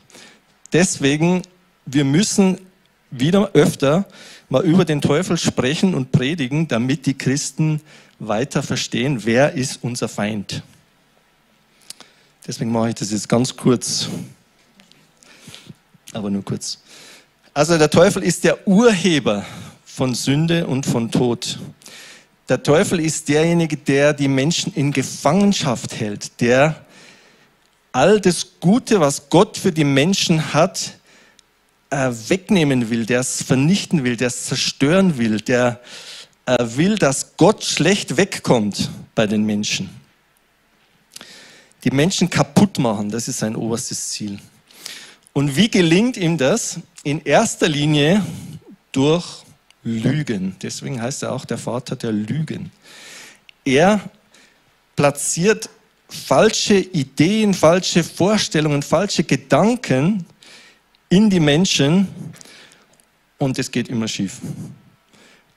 Deswegen, 0.73 1.43
wir 1.87 2.05
müssen 2.05 2.59
wieder 3.11 3.50
öfter 3.55 4.07
mal 4.49 4.65
über 4.65 4.85
den 4.85 5.00
Teufel 5.00 5.37
sprechen 5.37 5.95
und 5.95 6.12
predigen, 6.12 6.69
damit 6.69 7.07
die 7.07 7.15
Christen 7.15 7.81
weiter 8.19 8.62
verstehen, 8.62 9.25
wer 9.25 9.53
ist 9.53 9.79
unser 9.83 10.09
Feind. 10.09 10.62
Deswegen 12.47 12.73
mache 12.73 12.91
ich 12.91 12.95
das 12.95 13.11
jetzt 13.11 13.29
ganz 13.29 13.57
kurz 13.57 14.09
aber 16.12 16.31
nur 16.31 16.45
kurz. 16.45 16.79
Also 17.55 17.79
der 17.79 17.91
Teufel 17.91 18.23
ist 18.23 18.45
der 18.45 18.67
Urheber 18.67 19.45
von 19.85 20.15
Sünde 20.15 20.67
und 20.67 20.87
von 20.87 21.11
Tod. 21.11 21.59
Der 22.49 22.62
Teufel 22.62 23.00
ist 23.00 23.29
derjenige, 23.29 23.77
der 23.77 24.12
die 24.12 24.29
Menschen 24.29 24.73
in 24.75 24.93
Gefangenschaft 24.93 25.99
hält, 26.00 26.41
der 26.41 26.85
all 27.93 28.21
das 28.21 28.47
Gute, 28.61 29.00
was 29.00 29.29
Gott 29.29 29.57
für 29.57 29.73
die 29.73 29.85
Menschen 29.85 30.55
hat, 30.55 30.98
äh, 31.90 32.11
wegnehmen 32.28 32.90
will, 32.90 33.07
der 33.07 33.21
es 33.21 33.42
vernichten 33.42 34.04
will, 34.04 34.16
der 34.16 34.28
es 34.28 34.47
zerstören 34.47 35.18
will, 35.18 35.40
der 35.40 35.80
äh, 36.47 36.57
will, 36.76 36.97
dass 36.97 37.37
Gott 37.37 37.64
schlecht 37.64 38.16
wegkommt 38.16 38.90
bei 39.14 39.26
den 39.26 39.45
Menschen. 39.45 39.90
Die 41.85 41.90
Menschen 41.90 42.28
kaputt 42.28 42.78
machen, 42.78 43.11
das 43.11 43.28
ist 43.28 43.38
sein 43.38 43.57
oberstes 43.57 44.11
Ziel. 44.11 44.38
Und 45.33 45.57
wie 45.57 45.71
gelingt 45.71 46.16
ihm 46.16 46.37
das? 46.37 46.80
In 47.04 47.23
erster 47.25 47.68
Linie 47.68 48.25
durch 48.92 49.45
Lügen. 49.85 50.57
Deswegen 50.61 51.00
heißt 51.00 51.23
er 51.23 51.33
auch 51.33 51.45
der 51.45 51.59
Vater 51.59 51.97
der 51.97 52.12
Lügen. 52.12 52.73
Er 53.64 54.00
platziert 54.97 55.71
falsche 56.09 56.75
Ideen, 56.75 57.54
falsche 57.54 58.02
Vorstellungen, 58.02 58.83
falsche 58.83 59.23
Gedanken 59.25 60.26
in 61.09 61.31
die 61.31 61.41
Menschen 61.41 62.09
und 63.38 63.59
es 63.59 63.71
geht 63.71 63.88
immer 63.88 64.09
schief. 64.09 64.38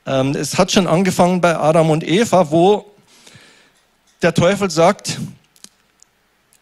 Ähm, 0.06 0.36
es 0.36 0.58
hat 0.58 0.72
schon 0.72 0.88
angefangen 0.88 1.42
bei 1.42 1.56
Adam 1.56 1.90
und 1.90 2.08
Eva, 2.08 2.50
wo 2.52 2.86
der 4.22 4.34
Teufel 4.34 4.70
sagt, 4.70 5.20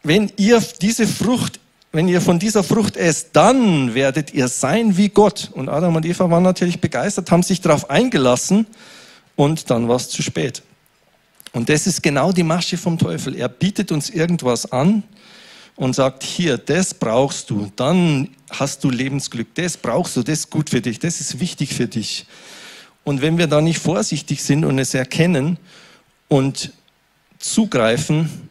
wenn 0.04 0.32
ihr 0.38 0.64
diese 0.82 1.08
Frucht 1.08 1.60
wenn 1.92 2.08
ihr 2.08 2.22
von 2.22 2.38
dieser 2.38 2.64
Frucht 2.64 2.98
esst, 2.98 3.30
dann 3.34 3.96
werdet 3.96 4.34
ihr 4.34 4.48
sein 4.48 4.96
wie 4.96 5.10
Gott. 5.10 5.50
Und 5.54 5.70
Adam 5.70 5.96
und 5.96 6.06
Eva 6.06 6.30
waren 6.30 6.44
natürlich 6.44 6.80
begeistert, 6.80 7.32
haben 7.32 7.42
sich 7.42 7.62
darauf 7.62 7.90
eingelassen 7.90 8.68
und 9.36 9.72
dann 9.72 9.88
war 9.88 9.96
es 9.96 10.10
zu 10.10 10.22
spät. 10.22 10.62
Und 11.52 11.68
das 11.68 11.88
ist 11.88 12.04
genau 12.04 12.32
die 12.32 12.44
Masche 12.44 12.78
vom 12.78 13.00
Teufel. 13.00 13.36
Er 13.36 13.50
bietet 13.50 13.92
uns 13.92 14.12
irgendwas 14.12 14.72
an 14.72 15.02
und 15.80 15.96
sagt, 15.96 16.24
hier, 16.24 16.58
das 16.58 16.94
brauchst 16.94 17.50
du, 17.50 17.72
dann 17.78 18.28
hast 18.50 18.84
du 18.84 18.90
Lebensglück, 18.90 19.56
das 19.56 19.78
brauchst 19.78 20.18
du, 20.18 20.24
das 20.24 20.40
ist 20.40 20.50
gut 20.50 20.70
für 20.70 20.82
dich, 20.82 21.00
das 21.00 21.22
ist 21.22 21.40
wichtig 21.40 21.74
für 21.74 21.88
dich. 21.88 22.26
Und 23.06 23.22
wenn 23.22 23.38
wir 23.38 23.48
da 23.48 23.62
nicht 23.62 23.80
vorsichtig 23.80 24.44
sind 24.44 24.66
und 24.66 24.78
es 24.78 24.94
erkennen 24.94 25.58
und 26.28 26.74
zugreifen, 27.38 28.50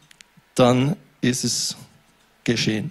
dann 0.55 0.95
ist 1.21 1.43
es 1.43 1.77
geschehen. 2.45 2.89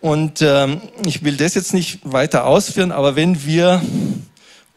Und 0.00 0.40
ähm, 0.40 0.80
ich 1.04 1.22
will 1.22 1.36
das 1.36 1.56
jetzt 1.56 1.74
nicht 1.74 2.00
weiter 2.04 2.46
ausführen, 2.46 2.90
aber 2.90 3.16
wenn 3.16 3.44
wir 3.44 3.82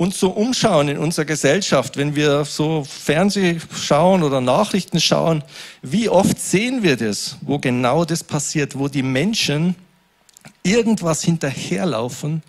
uns 0.01 0.19
so 0.19 0.29
umschauen 0.29 0.87
in 0.89 0.97
unserer 0.97 1.25
Gesellschaft, 1.25 1.97
wenn 1.97 2.15
wir 2.15 2.43
so 2.45 2.83
Fernseh 2.83 3.59
schauen 3.73 4.23
oder 4.23 4.41
Nachrichten 4.41 4.99
schauen, 4.99 5.43
wie 5.81 6.09
oft 6.09 6.39
sehen 6.39 6.83
wir 6.83 6.97
das, 6.97 7.37
wo 7.41 7.59
genau 7.59 8.03
das 8.03 8.23
passiert, 8.23 8.77
wo 8.77 8.87
die 8.87 9.03
Menschen 9.03 9.75
irgendwas 10.63 11.23
hinterherlaufen, 11.23 12.41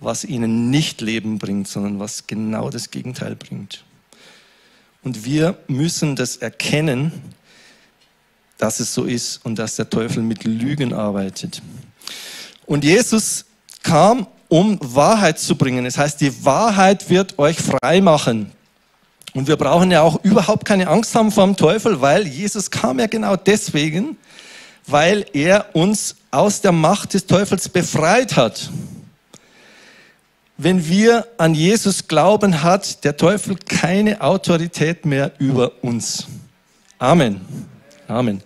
was 0.00 0.24
ihnen 0.24 0.70
nicht 0.70 1.00
Leben 1.00 1.38
bringt, 1.38 1.68
sondern 1.68 1.98
was 1.98 2.26
genau 2.26 2.70
das 2.70 2.90
Gegenteil 2.90 3.36
bringt. 3.36 3.84
Und 5.02 5.24
wir 5.24 5.58
müssen 5.68 6.16
das 6.16 6.36
erkennen 6.36 7.12
dass 8.62 8.78
es 8.78 8.94
so 8.94 9.02
ist 9.02 9.44
und 9.44 9.58
dass 9.58 9.74
der 9.74 9.90
Teufel 9.90 10.22
mit 10.22 10.44
Lügen 10.44 10.92
arbeitet. 10.92 11.60
Und 12.64 12.84
Jesus 12.84 13.44
kam, 13.82 14.28
um 14.52 14.78
Wahrheit 14.82 15.38
zu 15.38 15.56
bringen. 15.56 15.86
Das 15.86 15.96
heißt, 15.96 16.20
die 16.20 16.44
Wahrheit 16.44 17.08
wird 17.08 17.38
euch 17.38 17.56
frei 17.56 18.02
machen. 18.02 18.52
Und 19.32 19.48
wir 19.48 19.56
brauchen 19.56 19.90
ja 19.90 20.02
auch 20.02 20.22
überhaupt 20.24 20.66
keine 20.66 20.88
Angst 20.88 21.14
haben 21.14 21.32
vor 21.32 21.46
dem 21.46 21.56
Teufel, 21.56 22.02
weil 22.02 22.26
Jesus 22.26 22.70
kam 22.70 22.98
ja 22.98 23.06
genau 23.06 23.34
deswegen, 23.34 24.18
weil 24.86 25.24
er 25.32 25.74
uns 25.74 26.16
aus 26.30 26.60
der 26.60 26.72
Macht 26.72 27.14
des 27.14 27.24
Teufels 27.24 27.66
befreit 27.70 28.36
hat. 28.36 28.68
Wenn 30.58 30.86
wir 30.86 31.26
an 31.38 31.54
Jesus 31.54 32.06
glauben, 32.06 32.62
hat 32.62 33.04
der 33.04 33.16
Teufel 33.16 33.56
keine 33.56 34.20
Autorität 34.20 35.06
mehr 35.06 35.32
über 35.38 35.82
uns. 35.82 36.26
Amen. 36.98 37.40
Amen. 38.06 38.42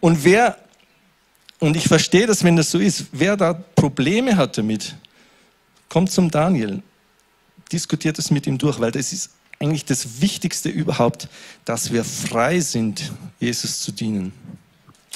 Und 0.00 0.22
wer, 0.22 0.58
und 1.60 1.78
ich 1.78 1.88
verstehe 1.88 2.26
das, 2.26 2.44
wenn 2.44 2.56
das 2.56 2.70
so 2.70 2.78
ist, 2.78 3.06
wer 3.12 3.38
da 3.38 3.54
Probleme 3.54 4.36
hat 4.36 4.58
damit, 4.58 4.94
kommt 5.94 6.10
zum 6.10 6.28
Daniel, 6.28 6.82
diskutiert 7.70 8.18
es 8.18 8.32
mit 8.32 8.48
ihm 8.48 8.58
durch, 8.58 8.80
weil 8.80 8.90
das 8.90 9.12
ist 9.12 9.30
eigentlich 9.60 9.84
das 9.84 10.20
Wichtigste 10.20 10.68
überhaupt, 10.68 11.28
dass 11.64 11.92
wir 11.92 12.02
frei 12.02 12.58
sind, 12.58 13.12
Jesus 13.38 13.78
zu 13.78 13.92
dienen. 13.92 14.32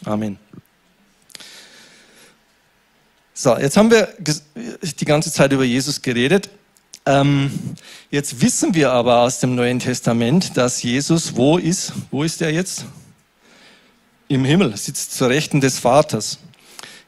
Amen. 0.05 0.39
So, 3.35 3.59
jetzt 3.59 3.77
haben 3.77 3.91
wir 3.91 4.09
die 4.25 5.05
ganze 5.05 5.33
Zeit 5.33 5.51
über 5.51 5.65
Jesus 5.65 6.01
geredet. 6.01 6.49
Ähm, 7.05 7.51
jetzt 8.13 8.41
wissen 8.41 8.73
wir 8.73 8.93
aber 8.93 9.23
aus 9.23 9.41
dem 9.41 9.57
Neuen 9.57 9.81
Testament, 9.81 10.57
dass 10.57 10.81
Jesus 10.81 11.35
wo 11.35 11.59
ist? 11.59 11.93
Wo 12.13 12.23
ist 12.23 12.41
er 12.41 12.53
jetzt? 12.53 12.85
Im 14.29 14.45
Himmel, 14.45 14.77
sitzt 14.77 15.17
zur 15.17 15.29
Rechten 15.29 15.61
des 15.61 15.81
Vaters. 15.81 16.39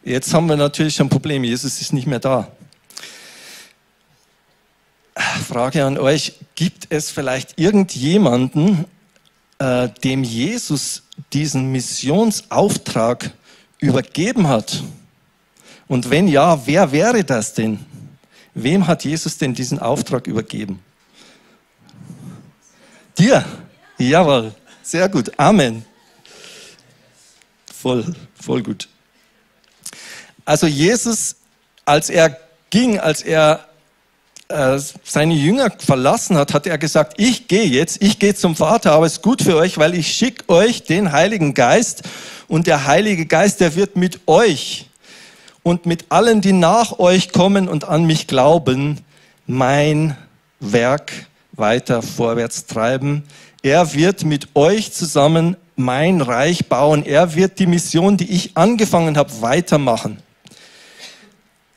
Jetzt 0.02 0.34
haben 0.34 0.48
wir 0.48 0.56
natürlich 0.56 1.00
ein 1.00 1.08
Problem. 1.08 1.44
Jesus 1.44 1.80
ist 1.80 1.92
nicht 1.92 2.08
mehr 2.08 2.18
da. 2.18 2.50
Frage 5.16 5.84
an 5.84 5.98
euch, 5.98 6.34
gibt 6.54 6.86
es 6.90 7.10
vielleicht 7.10 7.58
irgendjemanden, 7.58 8.84
äh, 9.58 9.88
dem 10.04 10.24
Jesus 10.24 11.02
diesen 11.32 11.72
Missionsauftrag 11.72 13.30
übergeben 13.78 14.48
hat? 14.48 14.82
Und 15.88 16.10
wenn 16.10 16.28
ja, 16.28 16.66
wer 16.66 16.92
wäre 16.92 17.24
das 17.24 17.54
denn? 17.54 17.80
Wem 18.54 18.86
hat 18.86 19.04
Jesus 19.04 19.38
denn 19.38 19.54
diesen 19.54 19.78
Auftrag 19.78 20.26
übergeben? 20.26 20.80
Dir. 23.18 23.44
Jawohl. 23.98 24.54
Sehr 24.82 25.08
gut. 25.08 25.30
Amen. 25.38 25.84
Voll, 27.72 28.04
voll 28.40 28.62
gut. 28.62 28.88
Also 30.44 30.66
Jesus, 30.66 31.36
als 31.84 32.10
er 32.10 32.36
ging, 32.70 32.98
als 32.98 33.22
er 33.22 33.69
seine 35.04 35.34
Jünger 35.34 35.70
verlassen 35.78 36.36
hat, 36.36 36.54
hat 36.54 36.66
er 36.66 36.78
gesagt, 36.78 37.14
ich 37.18 37.48
gehe 37.48 37.64
jetzt, 37.64 38.02
ich 38.02 38.18
gehe 38.18 38.34
zum 38.34 38.56
Vater, 38.56 38.92
aber 38.92 39.06
es 39.06 39.14
ist 39.14 39.22
gut 39.22 39.42
für 39.42 39.56
euch, 39.56 39.78
weil 39.78 39.94
ich 39.94 40.12
schicke 40.12 40.48
euch 40.48 40.82
den 40.84 41.12
Heiligen 41.12 41.54
Geist 41.54 42.02
und 42.48 42.66
der 42.66 42.86
Heilige 42.86 43.26
Geist, 43.26 43.60
der 43.60 43.74
wird 43.76 43.96
mit 43.96 44.20
euch 44.26 44.88
und 45.62 45.86
mit 45.86 46.06
allen, 46.10 46.40
die 46.40 46.52
nach 46.52 46.98
euch 46.98 47.32
kommen 47.32 47.68
und 47.68 47.84
an 47.84 48.04
mich 48.04 48.26
glauben, 48.26 48.98
mein 49.46 50.16
Werk 50.58 51.12
weiter 51.52 52.02
vorwärts 52.02 52.66
treiben. 52.66 53.24
Er 53.62 53.94
wird 53.94 54.24
mit 54.24 54.48
euch 54.54 54.92
zusammen 54.92 55.56
mein 55.76 56.20
Reich 56.20 56.66
bauen. 56.66 57.04
Er 57.04 57.34
wird 57.34 57.58
die 57.58 57.66
Mission, 57.66 58.16
die 58.16 58.30
ich 58.30 58.56
angefangen 58.56 59.16
habe, 59.16 59.30
weitermachen. 59.40 60.18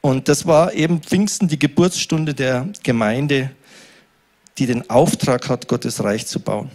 Und 0.06 0.28
das 0.28 0.46
war 0.46 0.74
eben 0.74 1.02
Pfingsten, 1.02 1.48
die 1.48 1.58
Geburtsstunde 1.58 2.34
der 2.34 2.68
Gemeinde, 2.84 3.52
die 4.58 4.66
den 4.66 4.90
Auftrag 4.90 5.48
hat, 5.48 5.70
Gottes 5.70 6.04
Reich 6.04 6.28
zu 6.28 6.42
bauen. 6.42 6.70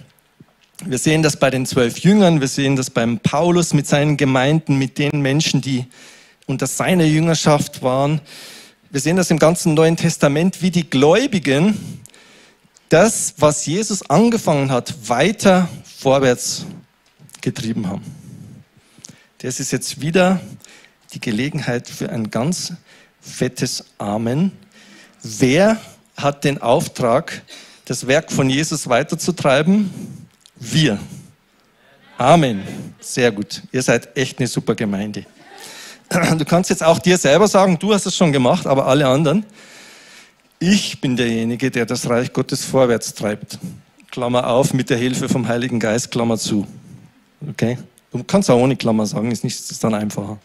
Wir 0.86 0.96
sehen 0.96 1.22
das 1.22 1.38
bei 1.38 1.50
den 1.50 1.66
zwölf 1.66 1.98
Jüngern, 1.98 2.40
wir 2.40 2.48
sehen 2.48 2.74
das 2.74 2.88
beim 2.88 3.18
Paulus 3.18 3.74
mit 3.74 3.86
seinen 3.86 4.16
Gemeinden, 4.16 4.78
mit 4.78 4.96
den 4.96 5.20
Menschen, 5.20 5.60
die 5.60 5.84
unter 6.46 6.66
seiner 6.66 7.04
Jüngerschaft 7.04 7.82
waren. 7.82 8.22
Wir 8.88 9.00
sehen 9.00 9.16
das 9.16 9.30
im 9.30 9.38
ganzen 9.38 9.74
Neuen 9.74 9.98
Testament, 9.98 10.62
wie 10.62 10.70
die 10.70 10.88
Gläubigen 10.88 12.00
das, 12.88 13.34
was 13.36 13.66
Jesus 13.66 14.08
angefangen 14.08 14.70
hat, 14.70 15.06
weiter 15.06 15.68
vorwärts 15.84 16.64
getrieben 17.42 17.88
haben. 17.88 18.04
Das 19.42 19.60
ist 19.60 19.70
jetzt 19.70 20.00
wieder 20.00 20.40
die 21.12 21.20
Gelegenheit 21.20 21.88
für 21.88 22.08
ein 22.08 22.30
ganz 22.30 22.72
fettes 23.20 23.84
Amen. 23.98 24.52
Wer 25.22 25.78
hat 26.16 26.44
den 26.44 26.60
Auftrag, 26.60 27.42
das 27.84 28.06
Werk 28.06 28.30
von 28.30 28.50
Jesus 28.50 28.88
weiterzutreiben? 28.88 29.90
Wir. 30.56 30.98
Amen. 32.16 32.62
Sehr 33.00 33.30
gut. 33.30 33.62
Ihr 33.72 33.82
seid 33.82 34.16
echt 34.16 34.38
eine 34.38 34.48
super 34.48 34.74
Gemeinde. 34.74 35.24
Du 36.10 36.44
kannst 36.44 36.70
jetzt 36.70 36.82
auch 36.82 36.98
dir 36.98 37.18
selber 37.18 37.46
sagen, 37.48 37.78
du 37.78 37.92
hast 37.92 38.06
es 38.06 38.16
schon 38.16 38.32
gemacht, 38.32 38.66
aber 38.66 38.86
alle 38.86 39.06
anderen. 39.06 39.44
Ich 40.58 41.00
bin 41.00 41.16
derjenige, 41.16 41.70
der 41.70 41.86
das 41.86 42.08
Reich 42.08 42.32
Gottes 42.32 42.64
vorwärts 42.64 43.14
treibt. 43.14 43.58
Klammer 44.10 44.48
auf, 44.48 44.72
mit 44.72 44.90
der 44.90 44.96
Hilfe 44.96 45.28
vom 45.28 45.46
Heiligen 45.46 45.78
Geist, 45.78 46.10
Klammer 46.10 46.38
zu. 46.38 46.66
Okay? 47.48 47.78
Du 48.10 48.24
kannst 48.24 48.50
auch 48.50 48.58
ohne 48.58 48.74
Klammer 48.74 49.06
sagen, 49.06 49.30
ist 49.30 49.44
nicht 49.44 49.58
ist 49.58 49.84
dann 49.84 49.94
einfacher. 49.94 50.38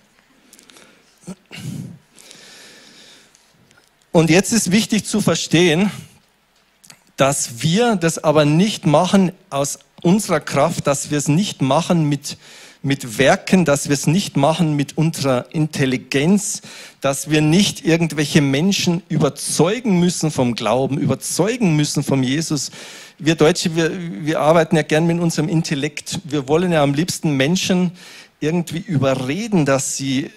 Und 4.14 4.30
jetzt 4.30 4.54
ist 4.54 4.72
wichtig 4.72 5.06
zu 5.06 5.22
verstehen, 5.22 5.90
dass 7.18 7.64
wir 7.64 7.96
das 7.96 8.24
aber 8.24 8.46
nicht 8.46 8.86
machen 8.86 9.32
aus 9.50 9.80
unserer 10.04 10.40
Kraft, 10.40 10.86
dass 10.86 11.10
wir 11.10 11.18
es 11.18 11.28
nicht 11.28 11.64
machen 11.64 12.08
mit 12.08 12.38
mit 12.86 13.18
Werken, 13.18 13.64
dass 13.64 13.88
wir 13.88 13.94
es 13.94 14.08
nicht 14.08 14.36
machen 14.36 14.76
mit 14.76 14.98
unserer 14.98 15.46
Intelligenz, 15.52 16.62
dass 17.00 17.30
wir 17.30 17.42
nicht 17.42 17.86
irgendwelche 17.86 18.42
Menschen 18.42 19.02
überzeugen 19.08 20.02
müssen 20.02 20.32
vom 20.32 20.54
Glauben, 20.54 20.98
überzeugen 20.98 21.78
müssen 21.78 22.04
vom 22.04 22.24
Jesus. 22.24 22.72
Wir 23.18 23.36
Deutsche, 23.36 23.78
wir, 23.78 23.90
wir 24.26 24.42
arbeiten 24.42 24.76
ja 24.76 24.82
gern 24.82 25.08
mit 25.08 25.22
unserem 25.22 25.48
Intellekt. 25.48 26.20
Wir 26.26 26.50
wollen 26.50 26.74
ja 26.74 26.84
am 26.84 26.94
liebsten 26.94 27.38
Menschen 27.38 27.92
irgendwie 28.42 28.80
überreden, 28.80 29.66
dass 29.66 29.96
sie 29.96 30.30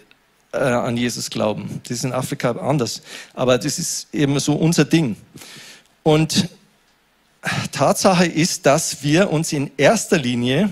äh, 0.52 0.59
an 0.59 0.96
Jesus 0.96 1.30
glauben. 1.30 1.80
Das 1.85 1.98
ist 1.98 2.04
in 2.04 2.12
Afrika 2.12 2.52
anders. 2.52 3.02
Aber 3.35 3.59
das 3.59 3.78
ist 3.78 4.09
eben 4.12 4.38
so 4.38 4.54
unser 4.54 4.85
Ding. 4.85 5.16
Und 6.02 6.48
Tatsache 7.72 8.26
ist, 8.26 8.66
dass 8.66 9.02
wir 9.02 9.30
uns 9.30 9.52
in 9.52 9.70
erster 9.76 10.18
Linie 10.18 10.70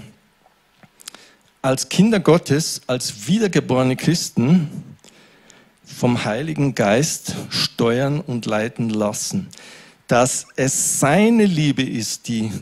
als 1.62 1.88
Kinder 1.88 2.20
Gottes, 2.20 2.82
als 2.86 3.26
wiedergeborene 3.26 3.96
Christen 3.96 4.68
vom 5.84 6.24
Heiligen 6.24 6.74
Geist 6.74 7.34
steuern 7.48 8.20
und 8.20 8.46
leiten 8.46 8.90
lassen. 8.90 9.48
Dass 10.08 10.46
es 10.56 11.00
seine 11.00 11.46
Liebe 11.46 11.82
ist, 11.82 12.28
die 12.28 12.52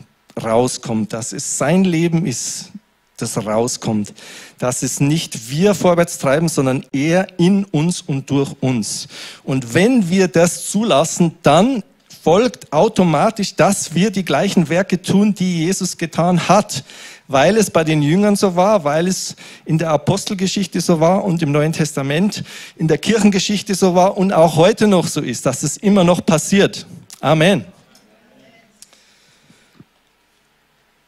rauskommt, 0.41 1.13
dass 1.13 1.33
es 1.33 1.57
sein 1.57 1.83
Leben 1.83 2.25
ist, 2.25 2.71
das 3.17 3.37
rauskommt, 3.37 4.13
dass 4.57 4.83
es 4.83 4.99
nicht 4.99 5.49
wir 5.49 5.75
vorwärts 5.75 6.17
treiben, 6.17 6.49
sondern 6.49 6.85
er 6.91 7.27
in 7.37 7.65
uns 7.65 8.01
und 8.01 8.29
durch 8.29 8.55
uns. 8.59 9.07
Und 9.43 9.73
wenn 9.73 10.09
wir 10.09 10.27
das 10.27 10.69
zulassen, 10.69 11.35
dann 11.43 11.83
folgt 12.23 12.71
automatisch, 12.71 13.55
dass 13.55 13.93
wir 13.93 14.09
die 14.09 14.23
gleichen 14.23 14.69
Werke 14.69 15.01
tun, 15.01 15.33
die 15.33 15.65
Jesus 15.65 15.97
getan 15.97 16.47
hat 16.47 16.83
weil 17.27 17.57
es 17.57 17.69
bei 17.71 17.83
den 17.83 18.01
Jüngern 18.01 18.35
so 18.35 18.55
war, 18.55 18.83
weil 18.83 19.07
es 19.07 19.35
in 19.65 19.77
der 19.77 19.89
Apostelgeschichte 19.89 20.81
so 20.81 20.99
war 20.99 21.23
und 21.23 21.41
im 21.41 21.51
Neuen 21.51 21.73
Testament 21.73 22.43
in 22.75 22.87
der 22.87 22.97
Kirchengeschichte 22.97 23.75
so 23.75 23.95
war 23.95 24.17
und 24.17 24.33
auch 24.33 24.55
heute 24.55 24.87
noch 24.87 25.07
so 25.07 25.21
ist, 25.21 25.45
dass 25.45 25.63
es 25.63 25.77
immer 25.77 26.03
noch 26.03 26.25
passiert. 26.25 26.85
Amen. 27.21 27.65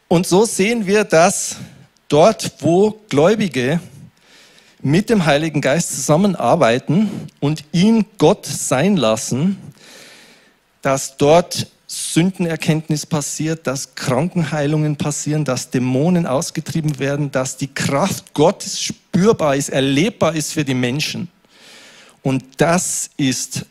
Und 0.07 0.25
so 0.25 0.45
sehen 0.45 0.85
wir, 0.85 1.03
dass 1.03 1.57
dort, 2.07 2.53
wo 2.59 3.01
Gläubige 3.09 3.79
mit 4.81 5.09
dem 5.09 5.25
Heiligen 5.25 5.61
Geist 5.61 5.95
zusammenarbeiten 5.95 7.09
und 7.39 7.63
ihn 7.71 8.05
Gott 8.17 8.45
sein 8.45 8.97
lassen, 8.97 9.57
dass 10.81 11.17
dort 11.17 11.67
Sündenerkenntnis 11.87 13.05
passiert, 13.05 13.67
dass 13.67 13.95
Krankenheilungen 13.95 14.95
passieren, 14.95 15.45
dass 15.45 15.69
Dämonen 15.69 16.25
ausgetrieben 16.25 16.99
werden, 16.99 17.31
dass 17.31 17.57
die 17.57 17.73
Kraft 17.73 18.33
Gottes 18.33 18.81
spürbar 18.81 19.55
ist, 19.55 19.69
erlebbar 19.69 20.35
ist 20.35 20.53
für 20.53 20.65
die 20.65 20.73
Menschen. 20.73 21.29
Und 22.21 22.43
das 22.57 23.09
ist, 23.17 23.65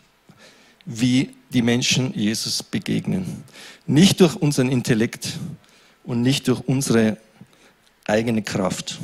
wie 0.85 1.35
die 1.51 1.63
Menschen 1.63 2.15
Jesus 2.15 2.63
begegnen. 2.63 3.45
Nicht 3.87 4.21
durch 4.21 4.37
unseren 4.37 4.71
Intellekt 4.71 5.39
und 6.05 6.23
nicht 6.23 6.49
durch 6.49 6.61
unsere 6.67 7.17
eigene 8.07 8.43
Kraft. 8.43 8.99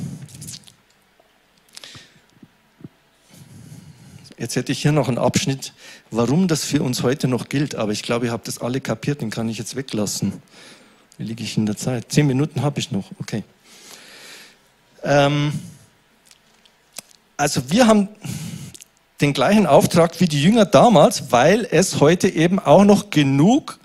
Jetzt 4.37 4.55
hätte 4.55 4.71
ich 4.71 4.81
hier 4.81 4.91
noch 4.91 5.07
einen 5.07 5.19
Abschnitt, 5.19 5.73
warum 6.09 6.47
das 6.47 6.65
für 6.65 6.81
uns 6.81 7.03
heute 7.03 7.27
noch 7.27 7.47
gilt. 7.47 7.75
Aber 7.75 7.91
ich 7.91 8.01
glaube, 8.01 8.25
ihr 8.25 8.31
habt 8.31 8.47
das 8.47 8.59
alle 8.59 8.81
kapiert, 8.81 9.21
den 9.21 9.29
kann 9.29 9.47
ich 9.49 9.59
jetzt 9.59 9.75
weglassen. 9.75 10.41
Wie 11.17 11.25
liege 11.25 11.43
ich 11.43 11.57
in 11.57 11.67
der 11.67 11.77
Zeit? 11.77 12.11
Zehn 12.11 12.25
Minuten 12.25 12.63
habe 12.63 12.79
ich 12.79 12.91
noch, 12.91 13.11
okay. 13.19 13.43
Ähm, 15.03 15.51
also 17.37 17.69
wir 17.69 17.87
haben 17.87 18.07
den 19.21 19.33
gleichen 19.33 19.67
Auftrag 19.67 20.19
wie 20.19 20.27
die 20.27 20.41
Jünger 20.41 20.65
damals, 20.65 21.31
weil 21.31 21.67
es 21.69 21.99
heute 21.99 22.27
eben 22.27 22.57
auch 22.57 22.83
noch 22.83 23.11
genug 23.11 23.79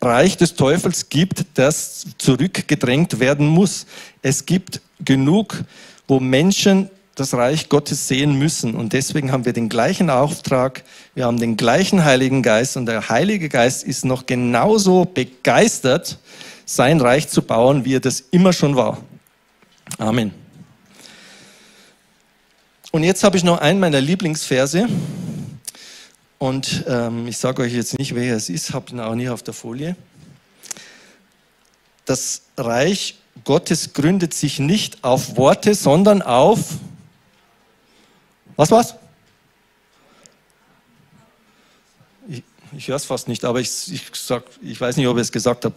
Reich 0.00 0.36
des 0.36 0.54
Teufels 0.54 1.08
gibt, 1.08 1.44
das 1.54 2.06
zurückgedrängt 2.18 3.20
werden 3.20 3.46
muss. 3.46 3.86
Es 4.22 4.44
gibt 4.44 4.80
genug, 5.04 5.64
wo 6.06 6.20
Menschen 6.20 6.90
das 7.14 7.34
Reich 7.34 7.68
Gottes 7.68 8.08
sehen 8.08 8.38
müssen. 8.38 8.74
Und 8.74 8.92
deswegen 8.92 9.30
haben 9.32 9.44
wir 9.44 9.52
den 9.52 9.68
gleichen 9.68 10.10
Auftrag, 10.10 10.82
wir 11.14 11.26
haben 11.26 11.38
den 11.38 11.56
gleichen 11.56 12.04
Heiligen 12.04 12.42
Geist 12.42 12.76
und 12.76 12.86
der 12.86 13.08
Heilige 13.08 13.48
Geist 13.48 13.84
ist 13.84 14.04
noch 14.04 14.26
genauso 14.26 15.04
begeistert, 15.04 16.18
sein 16.66 17.00
Reich 17.00 17.28
zu 17.28 17.42
bauen, 17.42 17.84
wie 17.84 17.96
er 17.96 18.00
das 18.00 18.24
immer 18.30 18.52
schon 18.52 18.74
war. 18.74 18.98
Amen. 19.98 20.32
Und 22.90 23.04
jetzt 23.04 23.22
habe 23.24 23.36
ich 23.36 23.44
noch 23.44 23.58
einen 23.58 23.80
meiner 23.80 24.00
Lieblingsverse. 24.00 24.88
Und 26.44 26.84
ähm, 26.86 27.26
ich 27.26 27.38
sage 27.38 27.62
euch 27.62 27.72
jetzt 27.72 27.98
nicht, 27.98 28.14
wer 28.14 28.36
es 28.36 28.50
ist, 28.50 28.74
habe 28.74 28.90
ihn 28.90 29.00
auch 29.00 29.14
nie 29.14 29.30
auf 29.30 29.42
der 29.42 29.54
Folie. 29.54 29.96
Das 32.04 32.42
Reich 32.58 33.16
Gottes 33.44 33.94
gründet 33.94 34.34
sich 34.34 34.58
nicht 34.58 35.04
auf 35.04 35.38
Worte, 35.38 35.74
sondern 35.74 36.20
auf 36.20 36.58
was 38.56 38.70
was? 38.70 38.94
Ich, 42.28 42.42
ich 42.76 42.88
höre 42.88 42.96
es 42.96 43.06
fast 43.06 43.26
nicht, 43.26 43.46
aber 43.46 43.60
ich, 43.60 43.90
ich, 43.90 44.02
sag, 44.12 44.44
ich 44.60 44.78
weiß 44.78 44.98
nicht, 44.98 45.06
ob 45.06 45.16
ich 45.16 45.22
es 45.22 45.32
gesagt 45.32 45.64
habe. 45.64 45.74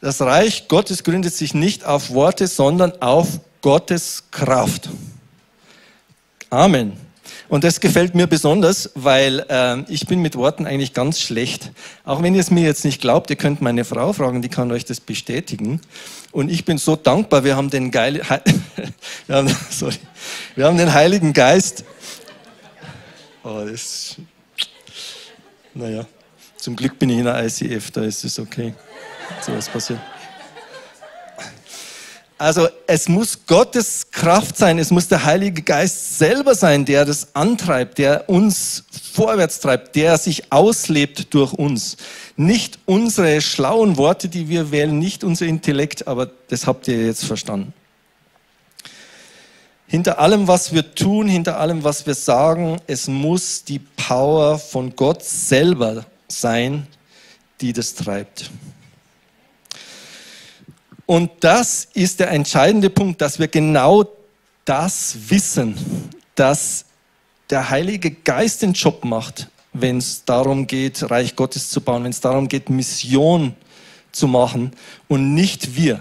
Das 0.00 0.22
Reich 0.22 0.68
Gottes 0.68 1.04
gründet 1.04 1.34
sich 1.34 1.52
nicht 1.52 1.84
auf 1.84 2.08
Worte, 2.08 2.46
sondern 2.46 2.92
auf 3.02 3.40
Gottes 3.60 4.24
Kraft. 4.30 4.88
Amen. 6.48 7.11
Und 7.52 7.64
das 7.64 7.80
gefällt 7.80 8.14
mir 8.14 8.26
besonders, 8.26 8.88
weil 8.94 9.44
äh, 9.50 9.80
ich 9.92 10.06
bin 10.06 10.22
mit 10.22 10.36
Worten 10.36 10.66
eigentlich 10.66 10.94
ganz 10.94 11.20
schlecht. 11.20 11.70
Auch 12.02 12.22
wenn 12.22 12.34
ihr 12.34 12.40
es 12.40 12.50
mir 12.50 12.62
jetzt 12.62 12.82
nicht 12.82 12.98
glaubt, 12.98 13.28
ihr 13.28 13.36
könnt 13.36 13.60
meine 13.60 13.84
Frau 13.84 14.14
fragen, 14.14 14.40
die 14.40 14.48
kann 14.48 14.72
euch 14.72 14.86
das 14.86 15.00
bestätigen. 15.00 15.78
Und 16.30 16.50
ich 16.50 16.64
bin 16.64 16.78
so 16.78 16.96
dankbar, 16.96 17.44
wir 17.44 17.54
haben 17.54 17.68
den, 17.68 17.90
Geil 17.90 18.22
wir 19.26 19.36
haben, 19.36 19.54
sorry, 19.68 19.98
wir 20.54 20.64
haben 20.64 20.78
den 20.78 20.94
Heiligen 20.94 21.34
Geist. 21.34 21.84
Oh, 23.44 23.66
das, 23.70 24.16
naja, 25.74 26.06
zum 26.56 26.74
Glück 26.74 26.98
bin 26.98 27.10
ich 27.10 27.18
in 27.18 27.24
der 27.24 27.44
ICF, 27.44 27.90
da 27.90 28.02
ist 28.02 28.24
es 28.24 28.38
okay. 28.38 28.72
So 29.42 29.52
was 29.52 29.68
passiert. 29.68 30.00
Also 32.42 32.68
es 32.88 33.08
muss 33.08 33.46
Gottes 33.46 34.10
Kraft 34.10 34.56
sein, 34.56 34.80
es 34.80 34.90
muss 34.90 35.06
der 35.06 35.22
Heilige 35.22 35.62
Geist 35.62 36.18
selber 36.18 36.56
sein, 36.56 36.84
der 36.84 37.04
das 37.04 37.36
antreibt, 37.36 37.98
der 37.98 38.28
uns 38.28 38.82
vorwärts 39.12 39.60
treibt, 39.60 39.94
der 39.94 40.18
sich 40.18 40.50
auslebt 40.50 41.32
durch 41.34 41.52
uns. 41.52 41.96
Nicht 42.34 42.80
unsere 42.84 43.40
schlauen 43.42 43.96
Worte, 43.96 44.28
die 44.28 44.48
wir 44.48 44.72
wählen, 44.72 44.98
nicht 44.98 45.22
unser 45.22 45.46
Intellekt, 45.46 46.08
aber 46.08 46.30
das 46.48 46.66
habt 46.66 46.88
ihr 46.88 47.06
jetzt 47.06 47.24
verstanden. 47.24 47.72
Hinter 49.86 50.18
allem, 50.18 50.48
was 50.48 50.72
wir 50.72 50.96
tun, 50.96 51.28
hinter 51.28 51.60
allem, 51.60 51.84
was 51.84 52.06
wir 52.06 52.14
sagen, 52.16 52.80
es 52.88 53.06
muss 53.06 53.62
die 53.62 53.78
Power 53.78 54.58
von 54.58 54.96
Gott 54.96 55.22
selber 55.22 56.06
sein, 56.26 56.88
die 57.60 57.72
das 57.72 57.94
treibt. 57.94 58.50
Und 61.12 61.30
das 61.40 61.88
ist 61.92 62.20
der 62.20 62.30
entscheidende 62.30 62.88
Punkt, 62.88 63.20
dass 63.20 63.38
wir 63.38 63.46
genau 63.46 64.06
das 64.64 65.14
wissen, 65.28 65.74
dass 66.36 66.86
der 67.50 67.68
Heilige 67.68 68.12
Geist 68.12 68.62
den 68.62 68.72
Job 68.72 69.04
macht, 69.04 69.50
wenn 69.74 69.98
es 69.98 70.24
darum 70.24 70.66
geht, 70.66 71.10
Reich 71.10 71.36
Gottes 71.36 71.68
zu 71.68 71.82
bauen, 71.82 72.04
wenn 72.04 72.12
es 72.12 72.22
darum 72.22 72.48
geht, 72.48 72.70
Mission 72.70 73.54
zu 74.10 74.26
machen 74.26 74.72
und 75.06 75.34
nicht 75.34 75.76
wir. 75.76 76.00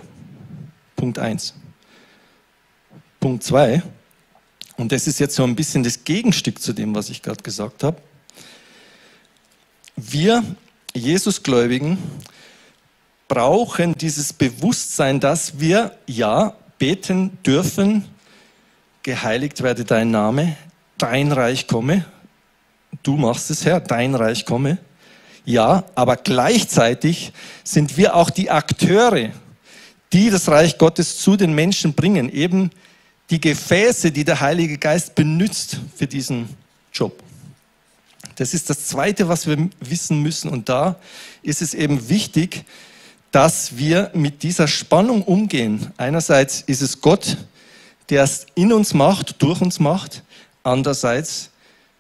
Punkt 0.95 1.19
eins. 1.19 1.56
Punkt 3.19 3.43
zwei. 3.43 3.84
Und 4.78 4.93
das 4.93 5.08
ist 5.08 5.19
jetzt 5.19 5.36
so 5.36 5.43
ein 5.43 5.58
bisschen 5.58 5.84
das 5.84 6.06
Gegenstück 6.06 6.62
zu 6.62 6.71
dem, 6.71 6.95
was 6.95 7.10
ich 7.10 7.21
gerade 7.21 7.43
gesagt 7.43 7.84
habe. 7.84 7.97
Wir 9.97 10.41
Jesusgläubigen 10.93 11.97
brauchen 13.31 13.95
dieses 13.97 14.33
Bewusstsein, 14.33 15.21
dass 15.21 15.57
wir 15.57 15.95
ja 16.05 16.53
beten 16.77 17.37
dürfen, 17.45 18.03
geheiligt 19.03 19.63
werde 19.63 19.85
dein 19.85 20.11
Name, 20.11 20.57
dein 20.97 21.31
Reich 21.31 21.65
komme. 21.65 22.03
Du 23.03 23.15
machst 23.15 23.49
es, 23.49 23.63
Herr, 23.63 23.79
dein 23.79 24.15
Reich 24.15 24.45
komme. 24.45 24.79
Ja, 25.45 25.85
aber 25.95 26.17
gleichzeitig 26.17 27.31
sind 27.63 27.95
wir 27.95 28.17
auch 28.17 28.31
die 28.31 28.51
Akteure, 28.51 29.29
die 30.11 30.29
das 30.29 30.49
Reich 30.49 30.77
Gottes 30.77 31.19
zu 31.19 31.37
den 31.37 31.53
Menschen 31.53 31.93
bringen, 31.93 32.29
eben 32.29 32.69
die 33.29 33.39
Gefäße, 33.39 34.11
die 34.11 34.25
der 34.25 34.41
Heilige 34.41 34.77
Geist 34.77 35.15
benutzt 35.15 35.79
für 35.95 36.05
diesen 36.05 36.49
Job. 36.91 37.23
Das 38.35 38.53
ist 38.53 38.69
das 38.69 38.87
Zweite, 38.87 39.29
was 39.29 39.47
wir 39.47 39.69
wissen 39.79 40.21
müssen. 40.21 40.49
Und 40.49 40.67
da 40.67 40.97
ist 41.43 41.61
es 41.61 41.73
eben 41.73 42.09
wichtig, 42.09 42.65
dass 43.31 43.77
wir 43.77 44.11
mit 44.13 44.43
dieser 44.43 44.67
Spannung 44.67 45.23
umgehen. 45.23 45.91
Einerseits 45.97 46.61
ist 46.61 46.81
es 46.81 46.99
Gott, 47.01 47.37
der 48.09 48.23
es 48.23 48.45
in 48.55 48.73
uns 48.73 48.93
macht, 48.93 49.41
durch 49.41 49.61
uns 49.61 49.79
macht. 49.79 50.23
Andererseits 50.63 51.49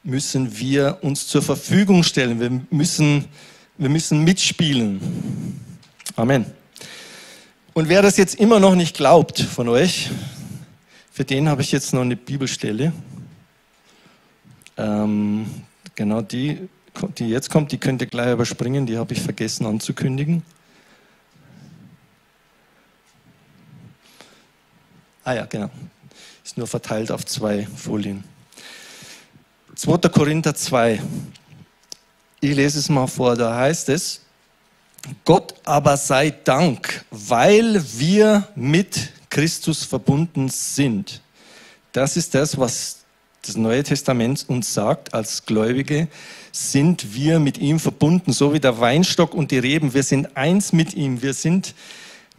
müssen 0.03 0.57
wir 0.59 0.97
uns 1.01 1.27
zur 1.27 1.41
Verfügung 1.41 2.03
stellen. 2.03 2.39
Wir 2.39 2.61
müssen, 2.69 3.25
wir 3.77 3.89
müssen 3.89 4.23
mitspielen. 4.23 4.99
Amen. 6.17 6.45
Und 7.73 7.87
wer 7.87 8.01
das 8.01 8.17
jetzt 8.17 8.35
immer 8.35 8.59
noch 8.59 8.75
nicht 8.75 8.97
glaubt 8.97 9.39
von 9.39 9.69
euch, 9.69 10.09
für 11.11 11.23
den 11.23 11.47
habe 11.47 11.61
ich 11.61 11.71
jetzt 11.71 11.93
noch 11.93 12.01
eine 12.01 12.17
Bibelstelle. 12.17 12.91
Ähm, 14.75 15.45
genau 15.95 16.21
die, 16.21 16.67
die 17.17 17.29
jetzt 17.29 17.49
kommt, 17.49 17.71
die 17.71 17.77
könnt 17.77 18.01
ihr 18.01 18.07
gleich 18.07 18.33
überspringen, 18.33 18.85
die 18.85 18.97
habe 18.97 19.13
ich 19.13 19.21
vergessen 19.21 19.65
anzukündigen. 19.65 20.43
Ah 25.23 25.33
ja, 25.33 25.45
genau. 25.45 25.69
Ist 26.43 26.57
nur 26.57 26.67
verteilt 26.67 27.11
auf 27.11 27.25
zwei 27.25 27.67
Folien. 27.75 28.23
2. 29.75 29.97
Korinther 30.09 30.53
2. 30.53 31.01
Ich 32.39 32.55
lese 32.55 32.79
es 32.79 32.89
mal 32.89 33.07
vor, 33.07 33.35
da 33.35 33.55
heißt 33.55 33.89
es, 33.89 34.21
Gott 35.25 35.53
aber 35.63 35.97
sei 35.97 36.31
Dank, 36.31 37.05
weil 37.11 37.83
wir 37.97 38.47
mit 38.55 39.11
Christus 39.29 39.83
verbunden 39.83 40.49
sind. 40.49 41.21
Das 41.91 42.17
ist 42.17 42.33
das, 42.35 42.57
was 42.57 42.97
das 43.43 43.55
Neue 43.57 43.83
Testament 43.83 44.45
uns 44.47 44.73
sagt, 44.73 45.13
als 45.13 45.45
Gläubige 45.45 46.07
sind 46.51 47.15
wir 47.15 47.39
mit 47.39 47.57
ihm 47.57 47.79
verbunden, 47.79 48.33
so 48.33 48.53
wie 48.53 48.59
der 48.59 48.79
Weinstock 48.79 49.33
und 49.33 49.51
die 49.51 49.57
Reben. 49.57 49.93
Wir 49.93 50.03
sind 50.03 50.35
eins 50.35 50.73
mit 50.73 50.93
ihm. 50.93 51.21
Wir 51.21 51.33
sind 51.33 51.73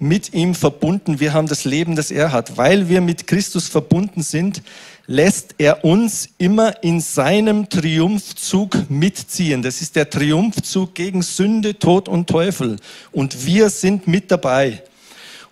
mit 0.03 0.35
ihm 0.35 0.57
verbunden. 0.57 1.21
Wir 1.21 1.33
haben 1.33 1.47
das 1.47 1.65
Leben, 1.65 1.95
das 1.95 2.11
er 2.11 2.33
hat. 2.33 2.57
Weil 2.57 2.89
wir 2.89 3.01
mit 3.01 3.29
Christus 3.29 3.69
verbunden 3.69 4.23
sind, 4.23 4.61
lässt 5.07 5.55
er 5.59 5.85
uns 5.85 6.29
immer 6.39 6.83
in 6.83 7.01
seinem 7.01 7.69
Triumphzug 7.69 8.91
mitziehen. 8.91 9.63
Das 9.63 9.81
ist 9.81 9.95
der 9.95 10.11
Triumphzug 10.11 10.95
gegen 10.97 11.23
Sünde, 11.23 11.79
Tod 11.79 12.09
und 12.09 12.29
Teufel. 12.29 12.79
Und 13.13 13.47
wir 13.47 13.71
sind 13.71 14.09
mit 14.09 14.33
dabei. 14.33 14.83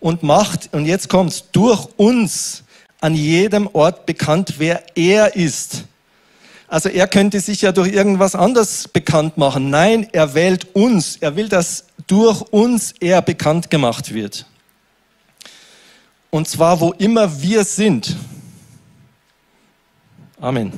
Und 0.01 0.25
macht, 0.25 0.71
und 0.73 0.85
jetzt 0.85 1.09
kommt's, 1.09 1.45
durch 1.53 1.87
uns 1.97 2.65
an 3.01 3.15
jedem 3.15 3.69
Ort 3.73 4.05
bekannt, 4.05 4.55
wer 4.59 4.83
er 4.97 5.37
ist. 5.37 5.85
Also 6.67 6.89
er 6.89 7.07
könnte 7.07 7.39
sich 7.41 7.63
ja 7.63 7.71
durch 7.71 7.93
irgendwas 7.93 8.35
anderes 8.35 8.89
bekannt 8.89 9.37
machen. 9.37 9.71
Nein, 9.71 10.09
er 10.11 10.35
wählt 10.35 10.75
uns. 10.75 11.19
Er 11.21 11.37
will, 11.37 11.49
dass 11.49 11.85
durch 12.11 12.42
uns 12.51 12.92
er 12.99 13.23
bekannt 13.23 13.70
gemacht 13.70 14.12
wird. 14.12 14.44
Und 16.31 16.49
zwar, 16.49 16.81
wo 16.81 16.92
immer 16.92 17.40
wir 17.40 17.64
sind. 17.64 18.16
Amen. 20.40 20.73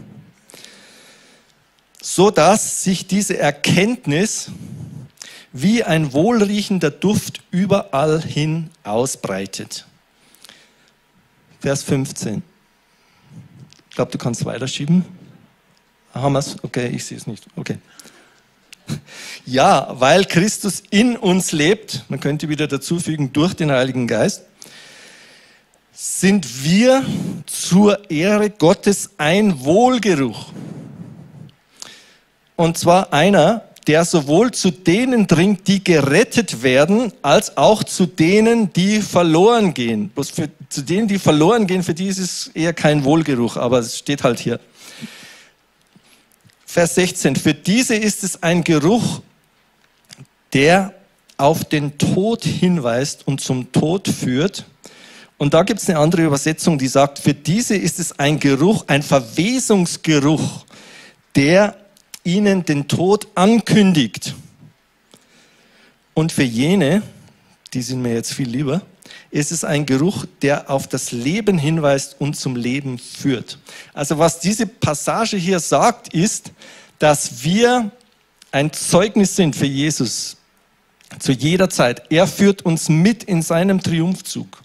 So 2.03 2.31
dass 2.31 2.85
sich 2.85 3.07
diese 3.07 3.39
Erkenntnis 3.39 4.51
wie 5.53 5.85
ein 5.85 6.13
wohlriechender 6.13 6.91
Duft 6.91 7.41
überall 7.51 8.21
hin 8.21 8.71
ausbreitet. 8.85 9.87
Vers 11.61 11.83
15. 11.83 12.43
Ich 13.89 13.97
glaube, 13.97 14.11
du 14.11 14.19
kannst 14.19 14.45
weiterschieben. 14.45 15.05
Haben 16.13 16.33
wir 16.33 16.41
es? 16.41 16.63
Okay, 16.63 16.89
ich 16.89 17.05
sehe 17.05 17.17
es 17.17 17.27
nicht. 17.27 17.47
Okay. 17.57 17.79
Ja, 19.47 19.95
weil 19.99 20.25
Christus 20.25 20.83
in 20.91 21.17
uns 21.17 21.53
lebt, 21.53 22.05
man 22.09 22.21
könnte 22.21 22.49
wieder 22.49 22.67
dazufügen, 22.67 23.33
durch 23.33 23.55
den 23.55 23.71
Heiligen 23.71 24.07
Geist, 24.07 24.43
sind 25.93 26.65
wir 26.65 27.05
zur 27.47 28.11
Ehre 28.11 28.51
Gottes 28.51 29.11
ein 29.19 29.65
Wohlgeruch. 29.65 30.53
Und 32.57 32.79
zwar 32.79 33.13
einer, 33.13 33.65
der 33.87 34.05
sowohl 34.05 34.53
zu 34.53 34.71
denen 34.71 35.27
dringt, 35.27 35.67
die 35.67 35.83
gerettet 35.83 36.63
werden, 36.63 37.13
als 37.23 37.57
auch 37.57 37.83
zu 37.85 38.07
denen, 38.07 38.73
die 38.73 39.01
verloren 39.01 39.75
gehen. 39.75 40.09
Bloß 40.11 40.31
für, 40.31 40.49
zu 40.69 40.83
denen, 40.83 41.09
die 41.09 41.19
verloren 41.19 41.67
gehen, 41.67 41.83
für 41.83 41.95
die 41.95 42.07
ist 42.07 42.19
es 42.19 42.51
eher 42.55 42.73
kein 42.73 43.05
Wohlgeruch, 43.05 43.57
aber 43.57 43.81
es 43.81 43.99
steht 43.99 44.23
halt 44.23 44.39
hier. 44.39 44.61
Vers 46.73 46.95
16. 46.95 47.37
Für 47.37 47.53
diese 47.53 47.95
ist 47.95 48.25
es 48.25 48.43
ein 48.43 48.65
Geruch, 48.65 49.21
der 50.55 50.95
auf 51.37 51.67
den 51.67 51.99
Tod 51.99 52.45
hinweist 52.45 53.27
und 53.27 53.43
zum 53.43 53.71
Tod 53.73 54.09
führt. 54.09 54.65
Und 55.37 55.53
da 55.53 55.65
gibt 55.65 55.83
es 55.83 55.91
eine 55.91 55.99
andere 55.99 56.25
Übersetzung, 56.25 56.79
die 56.79 56.89
sagt, 56.89 57.19
für 57.19 57.35
diese 57.35 57.77
ist 57.77 57.99
es 57.99 58.19
ein 58.19 58.41
Geruch, 58.41 58.85
ein 58.87 59.03
Verwesungsgeruch, 59.03 60.65
der 61.37 61.77
ihnen 62.25 62.65
den 62.65 62.89
Tod 62.89 63.29
ankündigt. 63.35 64.35
Und 66.15 66.33
für 66.33 66.43
jene, 66.43 67.03
die 67.75 67.83
sind 67.83 68.01
mir 68.01 68.15
jetzt 68.15 68.33
viel 68.33 68.49
lieber, 68.49 68.81
ist 69.31 69.53
es 69.53 69.65
ein 69.65 69.87
Geruch, 69.87 70.27
der 70.43 70.71
auf 70.71 70.87
das 70.87 71.13
Leben 71.13 71.59
hinweist 71.59 72.17
und 72.19 72.35
zum 72.35 72.57
Leben 72.57 72.99
führt. 72.99 73.59
Also 73.95 74.19
was 74.19 74.41
diese 74.41 74.67
Passage 74.67 75.37
hier 75.37 75.61
sagt, 75.61 76.13
ist, 76.13 76.53
dass 76.99 77.43
wir 77.43 77.91
ein 78.53 78.73
Zeugnis 78.73 79.35
sind 79.35 79.57
für 79.57 79.67
Jesus 79.67 80.37
zu 81.19 81.33
jeder 81.33 81.71
Zeit. 81.71 82.03
Er 82.11 82.27
führt 82.27 82.63
uns 82.63 82.89
mit 82.89 83.25
in 83.25 83.43
seinem 83.43 83.83
Triumphzug. 83.83 84.63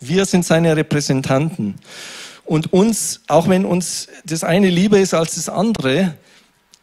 Wir 0.00 0.26
sind 0.26 0.44
seine 0.44 0.76
Repräsentanten. 0.76 1.76
Und 2.44 2.72
uns, 2.72 3.20
auch 3.26 3.48
wenn 3.48 3.64
uns 3.64 4.08
das 4.24 4.44
eine 4.44 4.70
lieber 4.70 4.98
ist 4.98 5.14
als 5.14 5.34
das 5.34 5.48
andere, 5.48 6.14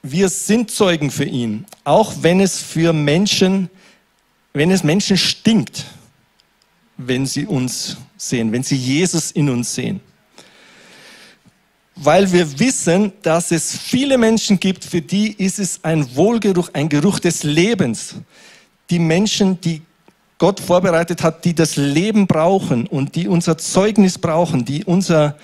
wir 0.03 0.29
sind 0.29 0.69
Zeugen 0.69 1.09
für 1.09 1.25
ihn. 1.25 1.65
Auch 1.83 2.13
wenn 2.21 2.39
es 2.39 2.59
für 2.59 2.93
Menschen, 2.93 3.69
wenn 4.53 4.69
es 4.69 4.83
Menschen 4.83 5.17
stinkt, 5.17 5.85
wenn 6.97 7.25
sie 7.25 7.45
uns 7.45 7.97
sehen, 8.17 8.51
wenn 8.51 8.63
sie 8.63 8.75
Jesus 8.75 9.31
in 9.31 9.49
uns 9.49 9.73
sehen. 9.73 9.99
Weil 11.95 12.31
wir 12.31 12.59
wissen, 12.59 13.13
dass 13.21 13.51
es 13.51 13.77
viele 13.77 14.17
Menschen 14.17 14.59
gibt, 14.59 14.83
für 14.83 15.01
die 15.01 15.31
ist 15.31 15.59
es 15.59 15.83
ein 15.83 16.15
Wohlgeruch, 16.15 16.69
ein 16.73 16.89
Geruch 16.89 17.19
des 17.19 17.43
Lebens. 17.43 18.15
Die 18.89 18.99
Menschen, 18.99 19.59
die 19.61 19.81
Gott 20.37 20.59
vorbereitet 20.59 21.23
hat, 21.23 21.45
die 21.45 21.55
das 21.55 21.77
Leben 21.77 22.27
brauchen 22.27 22.87
und 22.87 23.15
die 23.15 23.27
unser 23.27 23.57
Zeugnis 23.57 24.17
brauchen, 24.17 24.65
die 24.65 24.83
unser 24.83 25.37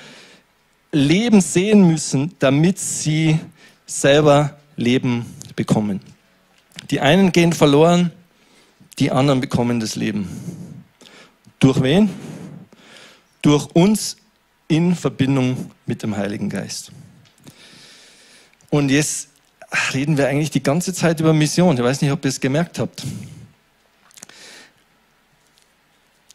Leben 0.92 1.40
sehen 1.40 1.88
müssen, 1.88 2.34
damit 2.40 2.78
sie 2.78 3.40
selber 3.86 4.58
Leben 4.76 5.26
bekommen. 5.56 6.02
Die 6.90 7.00
einen 7.00 7.32
gehen 7.32 7.54
verloren, 7.54 8.12
die 9.00 9.12
anderen 9.12 9.40
bekommen 9.40 9.80
das 9.80 9.96
Leben. 9.96 10.28
Durch 11.62 11.82
wen? 11.84 12.10
Durch 13.44 13.68
uns 13.74 14.18
in 14.68 14.96
Verbindung 14.96 15.72
mit 15.86 16.02
dem 16.02 16.18
Heiligen 16.18 16.50
Geist. 16.50 16.92
Und 18.72 18.90
jetzt 18.90 19.30
reden 19.94 20.18
wir 20.18 20.28
eigentlich 20.28 20.50
die 20.50 20.64
ganze 20.64 20.92
Zeit 20.92 21.20
über 21.20 21.34
Mission. 21.34 21.78
Ich 21.78 21.84
weiß 21.84 22.02
nicht, 22.02 22.12
ob 22.12 22.26
ihr 22.26 22.30
es 22.30 22.40
gemerkt 22.40 22.80
habt. 22.80 23.04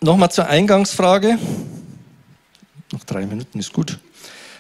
Nochmal 0.01 0.31
zur 0.31 0.47
Eingangsfrage. 0.47 1.39
Noch 2.93 3.03
drei 3.03 3.27
Minuten 3.27 3.59
ist 3.59 3.73
gut. 3.73 3.99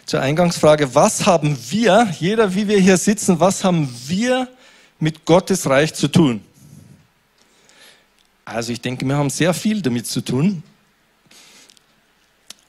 Zur 0.04 0.20
Eingangsfrage, 0.20 0.96
was 0.96 1.26
haben 1.26 1.56
wir, 1.68 2.12
jeder 2.18 2.52
wie 2.54 2.66
wir 2.66 2.80
hier 2.80 2.96
sitzen, 2.96 3.38
was 3.38 3.62
haben 3.62 3.88
wir 4.06 4.48
mit 4.98 5.24
Gottes 5.24 5.68
Reich 5.68 5.94
zu 5.94 6.08
tun? 6.08 6.42
Also 8.46 8.72
ich 8.72 8.80
denke, 8.80 9.04
wir 9.04 9.16
haben 9.16 9.28
sehr 9.28 9.52
viel 9.52 9.82
damit 9.82 10.06
zu 10.06 10.20
tun. 10.20 10.62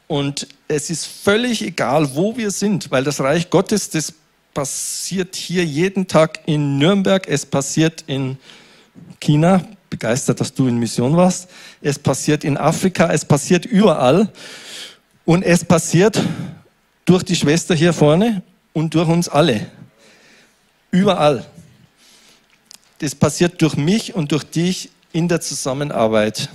Und 0.07 0.47
es 0.67 0.89
ist 0.89 1.05
völlig 1.05 1.61
egal, 1.61 2.15
wo 2.15 2.35
wir 2.35 2.49
sind, 2.49 2.89
weil 2.89 3.03
das 3.03 3.19
Reich 3.19 3.49
Gottes, 3.49 3.91
das 3.91 4.11
passiert 4.53 5.35
hier 5.35 5.63
jeden 5.63 6.07
Tag 6.07 6.39
in 6.47 6.79
Nürnberg, 6.79 7.27
es 7.27 7.45
passiert 7.45 8.03
in 8.07 8.37
China, 9.19 9.63
begeistert, 9.91 10.41
dass 10.41 10.51
du 10.51 10.67
in 10.67 10.79
Mission 10.79 11.15
warst. 11.15 11.47
Es 11.81 11.99
passiert 11.99 12.43
in 12.43 12.57
Afrika, 12.57 13.11
es 13.13 13.23
passiert 13.23 13.65
überall. 13.65 14.33
Und 15.25 15.43
es 15.43 15.63
passiert 15.63 16.19
durch 17.05 17.21
die 17.21 17.35
Schwester 17.35 17.75
hier 17.75 17.93
vorne 17.93 18.41
und 18.73 18.95
durch 18.95 19.07
uns 19.07 19.29
alle. 19.29 19.69
Überall. 20.89 21.45
Das 22.97 23.13
passiert 23.13 23.61
durch 23.61 23.77
mich 23.77 24.15
und 24.15 24.31
durch 24.31 24.43
dich 24.43 24.89
in 25.17 25.27
der 25.27 25.41
Zusammenarbeit 25.41 26.47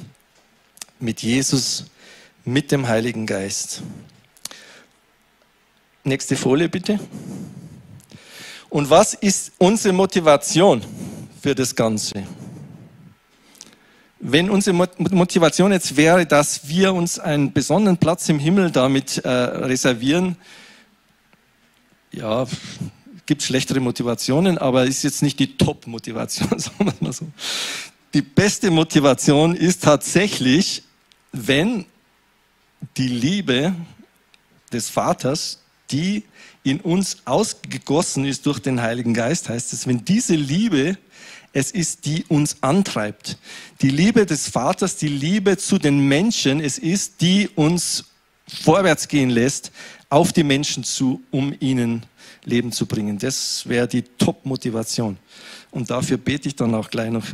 mit 1.00 1.20
Jesus, 1.20 1.86
mit 2.44 2.70
dem 2.70 2.86
Heiligen 2.86 3.26
Geist. 3.26 3.82
Nächste 6.04 6.36
Folie 6.36 6.68
bitte. 6.68 7.00
Und 8.70 8.88
was 8.88 9.14
ist 9.14 9.50
unsere 9.58 9.92
Motivation 9.92 10.80
für 11.42 11.56
das 11.56 11.74
Ganze? 11.74 12.22
Wenn 14.20 14.48
unsere 14.48 14.76
Motivation 14.76 15.72
jetzt 15.72 15.96
wäre, 15.96 16.24
dass 16.24 16.68
wir 16.68 16.94
uns 16.94 17.18
einen 17.18 17.52
besonderen 17.52 17.96
Platz 17.96 18.28
im 18.28 18.38
Himmel 18.38 18.70
damit 18.70 19.18
äh, 19.24 19.28
reservieren, 19.28 20.36
ja, 22.12 22.46
gibt 23.26 23.42
schlechtere 23.42 23.80
Motivationen, 23.80 24.56
aber 24.56 24.84
ist 24.84 25.02
jetzt 25.02 25.22
nicht 25.22 25.40
die 25.40 25.56
Top-Motivation, 25.56 26.48
sagen 26.60 26.76
wir 26.78 26.94
mal 27.00 27.12
so. 27.12 27.26
Die 28.14 28.22
beste 28.22 28.70
Motivation 28.70 29.56
ist 29.56 29.84
tatsächlich, 29.84 30.82
wenn 31.32 31.86
die 32.98 33.08
Liebe 33.08 33.74
des 34.70 34.90
Vaters, 34.90 35.60
die 35.90 36.24
in 36.62 36.80
uns 36.80 37.18
ausgegossen 37.24 38.26
ist 38.26 38.44
durch 38.44 38.58
den 38.58 38.82
Heiligen 38.82 39.14
Geist, 39.14 39.48
heißt 39.48 39.72
es, 39.72 39.86
wenn 39.86 40.04
diese 40.04 40.34
Liebe 40.34 40.98
es 41.54 41.70
ist, 41.70 42.04
die 42.04 42.24
uns 42.28 42.56
antreibt. 42.62 43.38
Die 43.80 43.90
Liebe 43.90 44.26
des 44.26 44.48
Vaters, 44.48 44.96
die 44.96 45.08
Liebe 45.08 45.56
zu 45.56 45.78
den 45.78 46.06
Menschen, 46.06 46.60
es 46.60 46.78
ist, 46.78 47.20
die 47.20 47.48
uns 47.54 48.04
vorwärts 48.46 49.08
gehen 49.08 49.30
lässt, 49.30 49.72
auf 50.08 50.32
die 50.32 50.44
Menschen 50.44 50.84
zu, 50.84 51.22
um 51.30 51.54
ihnen 51.60 52.04
Leben 52.44 52.72
zu 52.72 52.86
bringen. 52.86 53.18
Das 53.18 53.66
wäre 53.68 53.88
die 53.88 54.02
Top-Motivation. 54.02 55.16
Und 55.70 55.90
dafür 55.90 56.18
bete 56.18 56.48
ich 56.48 56.56
dann 56.56 56.74
auch 56.74 56.90
gleich 56.90 57.10
noch 57.10 57.24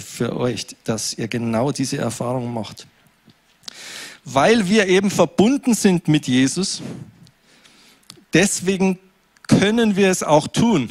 für 0.00 0.36
euch, 0.36 0.66
dass 0.84 1.14
ihr 1.14 1.28
genau 1.28 1.72
diese 1.72 1.98
Erfahrung 1.98 2.52
macht. 2.52 2.86
Weil 4.24 4.68
wir 4.68 4.86
eben 4.86 5.10
verbunden 5.10 5.74
sind 5.74 6.08
mit 6.08 6.26
Jesus, 6.26 6.82
deswegen 8.32 8.98
können 9.48 9.96
wir 9.96 10.10
es 10.10 10.22
auch 10.22 10.46
tun 10.46 10.90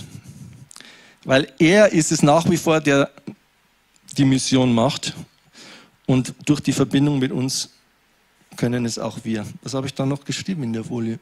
weil 1.30 1.52
er 1.60 1.92
ist 1.92 2.12
es 2.12 2.24
nach 2.24 2.50
wie 2.50 2.58
vor, 2.58 2.80
der 2.80 3.12
die 4.18 4.26
Mission 4.26 4.74
macht. 4.74 5.16
Und 6.06 6.34
durch 6.46 6.60
die 6.60 6.74
Verbindung 6.74 7.20
mit 7.20 7.32
uns 7.32 7.70
können 8.56 8.86
es 8.86 8.98
auch 8.98 9.20
wir. 9.24 9.46
Was 9.62 9.74
habe 9.74 9.88
ich 9.88 9.94
da 9.94 10.06
noch 10.06 10.26
geschrieben 10.26 10.64
in 10.64 10.74
der 10.74 10.84
Folie? 10.84 11.20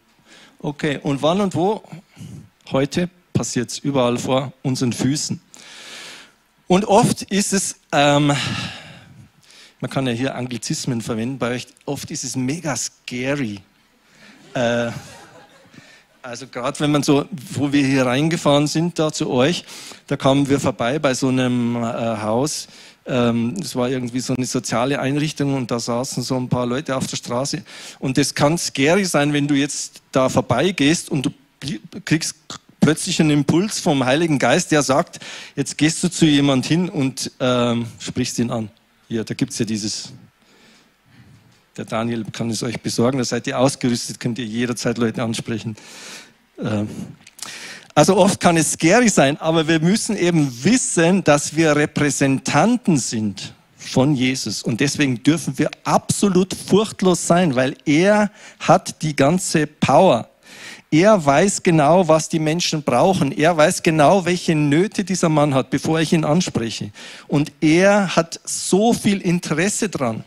Okay, 0.59 0.99
und 1.03 1.21
wann 1.21 1.41
und 1.41 1.55
wo? 1.55 1.83
Heute 2.71 3.09
passiert 3.33 3.69
es 3.69 3.79
überall 3.79 4.17
vor 4.17 4.53
unseren 4.63 4.93
Füßen. 4.93 5.41
Und 6.67 6.85
oft 6.85 7.21
ist 7.23 7.53
es, 7.53 7.77
ähm, 7.93 8.33
man 9.79 9.89
kann 9.89 10.05
ja 10.05 10.11
hier 10.11 10.35
Anglizismen 10.35 11.01
verwenden 11.01 11.37
bei 11.37 11.51
euch, 11.51 11.67
oft 11.85 12.11
ist 12.11 12.25
es 12.25 12.35
mega 12.35 12.75
scary. 12.75 13.61
Äh, 14.53 14.91
also 16.21 16.47
gerade 16.47 16.77
wenn 16.81 16.91
man 16.91 17.03
so, 17.03 17.25
wo 17.53 17.71
wir 17.71 17.85
hier 17.85 18.05
reingefahren 18.05 18.67
sind, 18.67 18.99
da 18.99 19.13
zu 19.13 19.29
euch, 19.29 19.63
da 20.07 20.17
kamen 20.17 20.49
wir 20.49 20.59
vorbei 20.59 20.99
bei 20.99 21.13
so 21.13 21.29
einem 21.29 21.77
äh, 21.77 21.87
Haus. 21.87 22.67
Ähm, 23.05 23.55
das 23.57 23.73
war 23.77 23.89
irgendwie 23.89 24.19
so 24.19 24.35
eine 24.35 24.45
soziale 24.45 24.99
Einrichtung 24.99 25.53
und 25.55 25.71
da 25.71 25.79
saßen 25.79 26.21
so 26.21 26.35
ein 26.35 26.49
paar 26.49 26.65
Leute 26.65 26.97
auf 26.97 27.07
der 27.07 27.15
Straße. 27.15 27.63
Und 27.99 28.17
das 28.17 28.35
kann 28.35 28.57
scary 28.57 29.05
sein, 29.05 29.31
wenn 29.31 29.47
du 29.47 29.55
jetzt 29.55 30.01
da 30.11 30.27
vorbeigehst 30.27 31.09
und 31.09 31.27
du 31.27 31.31
kriegst 32.03 32.35
plötzlich 32.87 33.19
einen 33.19 33.31
Impuls 33.31 33.81
vom 33.81 34.05
Heiligen 34.05 34.39
Geist, 34.39 34.71
der 34.71 34.81
sagt, 34.81 35.19
jetzt 35.57 35.77
gehst 35.77 36.01
du 36.01 36.07
zu 36.07 36.25
jemand 36.25 36.65
hin 36.65 36.87
und 36.87 37.33
ähm, 37.41 37.85
sprichst 37.99 38.39
ihn 38.39 38.49
an. 38.49 38.69
Hier, 39.09 39.25
da 39.25 39.33
gibt 39.33 39.51
es 39.51 39.59
ja 39.59 39.65
dieses 39.65 40.13
der 41.75 41.83
Daniel 41.83 42.23
kann 42.31 42.49
es 42.49 42.63
euch 42.63 42.79
besorgen. 42.79 43.17
Da 43.17 43.25
seid 43.25 43.45
ihr 43.45 43.59
ausgerüstet, 43.59 44.21
könnt 44.21 44.39
ihr 44.39 44.45
jederzeit 44.45 44.97
Leute 44.97 45.21
ansprechen. 45.21 45.75
Ähm, 46.63 46.87
also 47.93 48.15
oft 48.15 48.39
kann 48.39 48.55
es 48.55 48.71
scary 48.71 49.09
sein, 49.09 49.35
aber 49.41 49.67
wir 49.67 49.81
müssen 49.81 50.15
eben 50.15 50.49
wissen, 50.63 51.25
dass 51.25 51.57
wir 51.57 51.75
Repräsentanten 51.75 52.97
sind 52.97 53.53
von 53.75 54.15
Jesus. 54.15 54.63
Und 54.63 54.79
deswegen 54.79 55.21
dürfen 55.21 55.57
wir 55.57 55.69
absolut 55.83 56.53
furchtlos 56.53 57.27
sein, 57.27 57.53
weil 57.53 57.75
er 57.83 58.31
hat 58.61 59.01
die 59.01 59.13
ganze 59.13 59.67
Power. 59.67 60.29
Er 60.89 61.25
weiß 61.25 61.63
genau, 61.63 62.07
was 62.07 62.29
die 62.29 62.39
Menschen 62.39 62.83
brauchen. 62.83 63.31
Er 63.31 63.57
weiß 63.57 63.83
genau, 63.83 64.25
welche 64.25 64.55
Nöte 64.55 65.03
dieser 65.03 65.29
Mann 65.29 65.53
hat, 65.53 65.69
bevor 65.69 65.99
ich 65.99 66.13
ihn 66.13 66.23
anspreche. 66.23 66.91
Und 67.27 67.51
er 67.59 68.15
hat 68.15 68.39
so 68.45 68.93
viel 68.93 69.21
Interesse 69.21 69.89
dran 69.89 70.23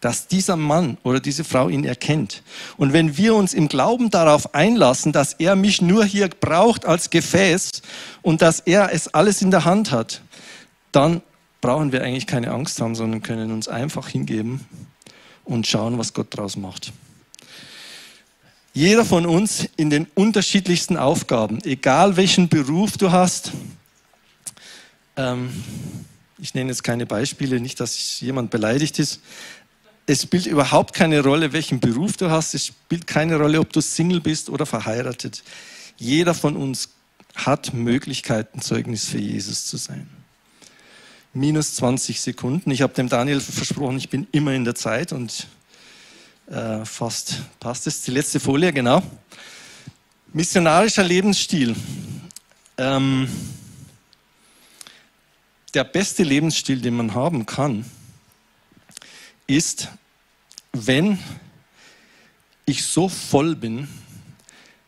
dass 0.00 0.28
dieser 0.28 0.56
Mann 0.56 0.96
oder 1.02 1.20
diese 1.20 1.44
Frau 1.44 1.68
ihn 1.68 1.84
erkennt. 1.84 2.42
Und 2.76 2.92
wenn 2.92 3.16
wir 3.16 3.34
uns 3.34 3.52
im 3.52 3.68
Glauben 3.68 4.10
darauf 4.10 4.54
einlassen, 4.54 5.12
dass 5.12 5.34
er 5.34 5.56
mich 5.56 5.82
nur 5.82 6.04
hier 6.04 6.28
braucht 6.28 6.86
als 6.86 7.10
Gefäß 7.10 7.82
und 8.22 8.42
dass 8.42 8.60
er 8.60 8.92
es 8.92 9.08
alles 9.08 9.42
in 9.42 9.50
der 9.50 9.64
Hand 9.64 9.90
hat, 9.90 10.22
dann 10.92 11.20
brauchen 11.60 11.90
wir 11.90 12.02
eigentlich 12.02 12.26
keine 12.26 12.52
Angst 12.52 12.80
haben, 12.80 12.94
sondern 12.94 13.22
können 13.22 13.50
uns 13.50 13.66
einfach 13.66 14.08
hingeben 14.08 14.66
und 15.44 15.66
schauen, 15.66 15.98
was 15.98 16.14
Gott 16.14 16.28
daraus 16.30 16.56
macht. 16.56 16.92
Jeder 18.74 19.04
von 19.04 19.26
uns 19.26 19.68
in 19.76 19.90
den 19.90 20.06
unterschiedlichsten 20.14 20.96
Aufgaben, 20.96 21.62
egal 21.64 22.16
welchen 22.16 22.48
Beruf 22.48 22.96
du 22.96 23.10
hast, 23.10 23.52
ähm, 25.16 25.50
ich 26.38 26.54
nenne 26.54 26.70
jetzt 26.70 26.84
keine 26.84 27.06
Beispiele, 27.06 27.60
nicht, 27.60 27.80
dass 27.80 28.20
jemand 28.20 28.50
beleidigt 28.50 28.98
ist. 28.98 29.20
Es 30.06 30.22
spielt 30.22 30.46
überhaupt 30.46 30.94
keine 30.94 31.22
Rolle, 31.22 31.52
welchen 31.52 31.80
Beruf 31.80 32.16
du 32.16 32.30
hast. 32.30 32.54
Es 32.54 32.66
spielt 32.66 33.06
keine 33.06 33.36
Rolle, 33.36 33.60
ob 33.60 33.72
du 33.72 33.80
Single 33.80 34.20
bist 34.20 34.48
oder 34.48 34.64
verheiratet. 34.64 35.42
Jeder 35.96 36.34
von 36.34 36.56
uns 36.56 36.90
hat 37.34 37.74
Möglichkeiten, 37.74 38.60
Zeugnis 38.60 39.04
für 39.04 39.18
Jesus 39.18 39.66
zu 39.66 39.76
sein. 39.76 40.08
Minus 41.34 41.74
20 41.74 42.20
Sekunden. 42.20 42.70
Ich 42.70 42.82
habe 42.82 42.94
dem 42.94 43.08
Daniel 43.08 43.40
versprochen, 43.40 43.98
ich 43.98 44.08
bin 44.08 44.26
immer 44.32 44.52
in 44.52 44.64
der 44.64 44.74
Zeit 44.74 45.12
und 45.12 45.46
äh, 46.50 46.84
fast 46.84 47.42
passt 47.60 47.86
es. 47.86 48.02
Die 48.02 48.10
letzte 48.10 48.40
Folie, 48.40 48.72
genau. 48.72 49.02
Missionarischer 50.32 51.04
Lebensstil. 51.04 51.74
Ähm, 52.76 53.28
der 55.74 55.84
beste 55.84 56.22
Lebensstil, 56.22 56.80
den 56.80 56.96
man 56.96 57.14
haben 57.14 57.44
kann, 57.44 57.84
ist, 59.46 59.88
wenn 60.72 61.18
ich 62.64 62.84
so 62.84 63.08
voll 63.08 63.54
bin 63.54 63.88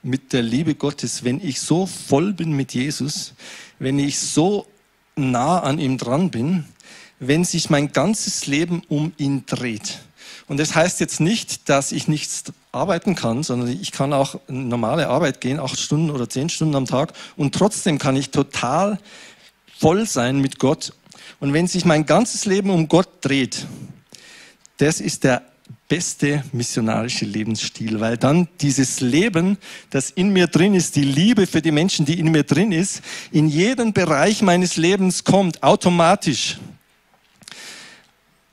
mit 0.02 0.32
der 0.32 0.42
Liebe 0.42 0.74
Gottes, 0.74 1.24
wenn 1.24 1.40
ich 1.46 1.60
so 1.60 1.86
voll 1.86 2.32
bin 2.32 2.52
mit 2.52 2.74
Jesus, 2.74 3.34
wenn 3.78 3.98
ich 3.98 4.18
so 4.18 4.66
nah 5.16 5.60
an 5.60 5.78
ihm 5.78 5.98
dran 5.98 6.30
bin, 6.30 6.64
wenn 7.18 7.44
sich 7.44 7.68
mein 7.68 7.92
ganzes 7.92 8.46
Leben 8.46 8.82
um 8.88 9.12
ihn 9.18 9.44
dreht. 9.44 10.00
Und 10.50 10.58
das 10.58 10.74
heißt 10.74 10.98
jetzt 10.98 11.20
nicht, 11.20 11.68
dass 11.68 11.92
ich 11.92 12.08
nichts 12.08 12.42
arbeiten 12.72 13.14
kann, 13.14 13.44
sondern 13.44 13.68
ich 13.68 13.92
kann 13.92 14.12
auch 14.12 14.40
normale 14.48 15.06
Arbeit 15.06 15.40
gehen, 15.40 15.60
acht 15.60 15.78
Stunden 15.78 16.10
oder 16.10 16.28
zehn 16.28 16.48
Stunden 16.48 16.74
am 16.74 16.86
Tag 16.86 17.12
und 17.36 17.54
trotzdem 17.54 18.00
kann 18.00 18.16
ich 18.16 18.30
total 18.30 18.98
voll 19.78 20.06
sein 20.06 20.40
mit 20.40 20.58
Gott. 20.58 20.92
Und 21.38 21.52
wenn 21.52 21.68
sich 21.68 21.84
mein 21.84 22.04
ganzes 22.04 22.46
Leben 22.46 22.70
um 22.70 22.88
Gott 22.88 23.08
dreht, 23.20 23.64
das 24.78 25.00
ist 25.00 25.22
der 25.22 25.42
beste 25.88 26.42
missionarische 26.50 27.26
Lebensstil, 27.26 28.00
weil 28.00 28.16
dann 28.16 28.48
dieses 28.60 29.00
Leben, 29.00 29.56
das 29.90 30.10
in 30.10 30.32
mir 30.32 30.48
drin 30.48 30.74
ist, 30.74 30.96
die 30.96 31.04
Liebe 31.04 31.46
für 31.46 31.62
die 31.62 31.70
Menschen, 31.70 32.06
die 32.06 32.18
in 32.18 32.28
mir 32.32 32.42
drin 32.42 32.72
ist, 32.72 33.02
in 33.30 33.46
jeden 33.46 33.92
Bereich 33.92 34.42
meines 34.42 34.76
Lebens 34.76 35.22
kommt, 35.22 35.62
automatisch. 35.62 36.58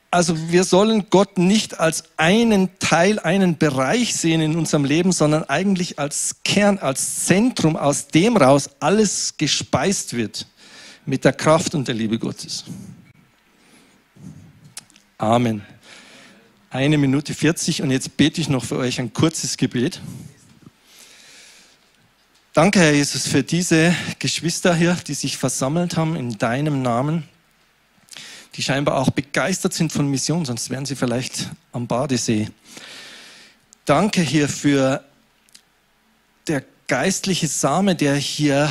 Also 0.10 0.50
wir 0.50 0.64
sollen 0.64 1.10
Gott 1.10 1.38
nicht 1.38 1.80
als 1.80 2.06
einen 2.16 2.70
Teil, 2.80 3.20
einen 3.20 3.58
Bereich 3.58 4.16
sehen 4.16 4.40
in 4.40 4.56
unserem 4.56 4.86
Leben, 4.86 5.12
sondern 5.12 5.44
eigentlich 5.44 6.00
als 6.00 6.38
Kern, 6.46 6.78
als 6.78 7.26
Zentrum, 7.26 7.76
aus 7.76 8.08
dem 8.08 8.38
raus 8.38 8.70
alles 8.80 9.36
gespeist 9.38 10.16
wird 10.16 10.48
mit 11.06 11.26
der 11.26 11.34
Kraft 11.34 11.76
und 11.76 11.88
der 11.88 11.96
Liebe 11.96 12.20
Gottes. 12.20 12.64
Amen. 15.18 15.62
Eine 16.70 16.98
Minute 16.98 17.34
40 17.34 17.82
und 17.82 17.92
jetzt 17.92 18.16
bete 18.18 18.40
ich 18.40 18.50
noch 18.50 18.64
für 18.64 18.78
euch 18.78 19.00
ein 19.00 19.12
kurzes 19.12 19.58
Gebet. 19.58 20.02
Danke, 22.54 22.80
Herr 22.80 22.94
Jesus, 22.94 23.28
für 23.28 23.44
diese 23.44 23.96
Geschwister 24.20 24.74
hier, 24.74 24.98
die 25.06 25.14
sich 25.14 25.38
versammelt 25.38 25.96
haben 25.96 26.16
in 26.16 26.38
deinem 26.38 26.82
Namen, 26.82 27.24
die 28.58 28.64
scheinbar 28.64 28.98
auch 28.98 29.12
begeistert 29.12 29.74
sind 29.74 29.94
von 29.94 30.10
Mission, 30.10 30.44
sonst 30.44 30.72
wären 30.72 30.86
sie 30.86 30.96
vielleicht 30.96 31.52
am 31.72 31.86
Badesee. 31.86 32.50
Danke 33.86 34.22
hier 34.22 34.50
für 34.50 35.04
der 36.48 36.64
geistliche 36.88 37.48
Same, 37.48 37.96
der 37.96 38.16
hier 38.16 38.70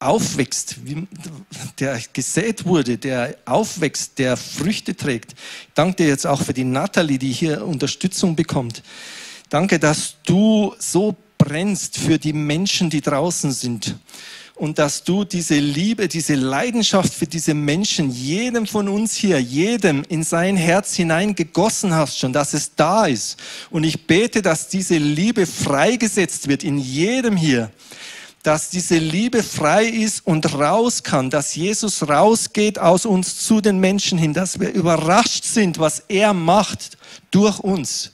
aufwächst, 0.00 0.76
der 1.78 2.00
gesät 2.12 2.64
wurde, 2.64 2.96
der 2.98 3.36
aufwächst, 3.44 4.18
der 4.18 4.36
Früchte 4.36 4.96
trägt. 4.96 5.34
Danke 5.74 5.96
dir 5.96 6.08
jetzt 6.08 6.26
auch 6.26 6.42
für 6.42 6.54
die 6.54 6.64
Natalie, 6.64 7.18
die 7.18 7.32
hier 7.32 7.66
Unterstützung 7.66 8.34
bekommt. 8.34 8.82
Danke, 9.48 9.78
dass 9.78 10.16
du 10.24 10.74
so 10.78 11.16
brennst 11.38 11.98
für 11.98 12.18
die 12.18 12.32
Menschen, 12.32 12.90
die 12.90 13.00
draußen 13.00 13.52
sind. 13.52 13.96
Und 14.56 14.78
dass 14.78 15.04
du 15.04 15.24
diese 15.24 15.58
Liebe, 15.58 16.08
diese 16.08 16.34
Leidenschaft 16.34 17.12
für 17.12 17.26
diese 17.26 17.52
Menschen 17.52 18.10
jedem 18.10 18.66
von 18.66 18.88
uns 18.88 19.14
hier, 19.14 19.38
jedem 19.38 20.02
in 20.08 20.22
sein 20.22 20.56
Herz 20.56 20.94
hineingegossen 20.94 21.94
hast 21.94 22.18
schon, 22.18 22.32
dass 22.32 22.54
es 22.54 22.74
da 22.74 23.06
ist. 23.06 23.38
Und 23.70 23.84
ich 23.84 24.06
bete, 24.06 24.40
dass 24.40 24.68
diese 24.68 24.96
Liebe 24.96 25.46
freigesetzt 25.46 26.48
wird 26.48 26.64
in 26.64 26.78
jedem 26.78 27.36
hier 27.36 27.70
dass 28.46 28.70
diese 28.70 28.98
Liebe 28.98 29.42
frei 29.42 29.86
ist 29.86 30.24
und 30.24 30.54
raus 30.54 31.02
kann, 31.02 31.30
dass 31.30 31.56
Jesus 31.56 32.08
rausgeht 32.08 32.78
aus 32.78 33.04
uns 33.04 33.44
zu 33.44 33.60
den 33.60 33.80
Menschen 33.80 34.18
hin, 34.18 34.34
dass 34.34 34.60
wir 34.60 34.72
überrascht 34.72 35.42
sind, 35.42 35.80
was 35.80 36.04
er 36.06 36.32
macht 36.32 36.96
durch 37.32 37.58
uns. 37.58 38.12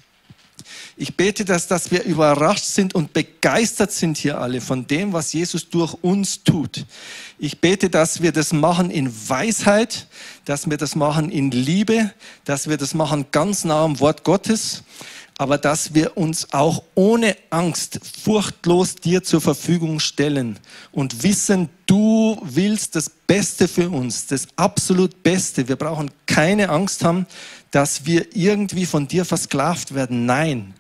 Ich 0.97 1.17
bete, 1.17 1.45
dass, 1.45 1.69
dass 1.69 1.91
wir 1.91 2.05
überrascht 2.05 2.65
sind 2.65 2.95
und 2.95 3.13
begeistert 3.13 3.93
sind 3.93 4.19
hier 4.19 4.39
alle 4.39 4.61
von 4.61 4.87
dem, 4.87 5.13
was 5.13 5.33
Jesus 5.33 5.69
durch 5.71 5.95
uns 6.03 6.45
tut. 6.45 6.85
Ich 7.39 7.61
bete, 7.61 7.89
dass 7.89 8.21
wir 8.21 8.33
das 8.33 8.53
machen 8.53 8.91
in 8.91 9.11
Weisheit, 9.29 10.07
dass 10.45 10.69
wir 10.69 10.77
das 10.77 10.95
machen 10.95 11.31
in 11.31 11.51
Liebe, 11.51 12.13
dass 12.45 12.69
wir 12.69 12.77
das 12.77 12.95
machen 12.95 13.27
ganz 13.31 13.65
nah 13.65 13.85
am 13.85 14.01
Wort 14.01 14.23
Gottes 14.23 14.83
aber 15.39 15.59
dass 15.59 15.95
wir 15.95 16.17
uns 16.17 16.53
auch 16.53 16.85
ohne 16.95 17.37
Angst 17.51 17.99
furchtlos 18.23 18.95
dir 18.95 19.23
zur 19.23 19.41
Verfügung 19.41 19.99
stellen 19.99 20.59
und 20.93 21.23
wissen, 21.23 21.69
du 21.87 22.39
willst 22.43 22.95
das 22.95 23.11
Beste 23.11 23.67
für 23.67 23.91
uns, 23.91 24.27
das 24.27 24.47
absolut 24.55 25.23
Beste. 25.23 25.67
Wir 25.67 25.77
brauchen 25.77 26.11
keine 26.27 26.69
Angst 26.69 27.03
haben, 27.03 27.27
dass 27.71 28.05
wir 28.05 28.37
irgendwie 28.37 28.87
von 28.87 29.09
dir 29.09 29.25
versklavt 29.25 29.95
werden. 29.95 30.27
Nein, 30.27 30.75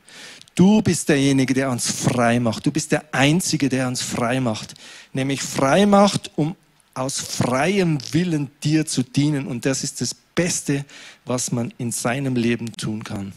du 0.54 0.82
bist 0.82 1.08
derjenige, 1.08 1.54
der 1.54 1.70
uns 1.70 1.90
frei 1.90 2.40
macht. 2.40 2.66
Du 2.66 2.70
bist 2.70 2.92
der 2.92 3.04
Einzige, 3.12 3.68
der 3.68 3.88
uns 3.88 4.02
frei 4.02 4.40
macht. 4.40 4.74
Nämlich 5.12 5.42
frei 5.42 5.86
macht, 5.86 6.30
um 6.36 6.56
aus 6.94 7.20
freiem 7.20 7.98
Willen 8.12 8.50
dir 8.62 8.86
zu 8.86 9.02
dienen. 9.02 9.46
Und 9.46 9.64
das 9.64 9.84
ist 9.84 10.00
das 10.00 10.14
Beste, 10.14 10.84
was 11.24 11.52
man 11.52 11.72
in 11.78 11.92
seinem 11.92 12.36
Leben 12.36 12.72
tun 12.72 13.04
kann. 13.04 13.32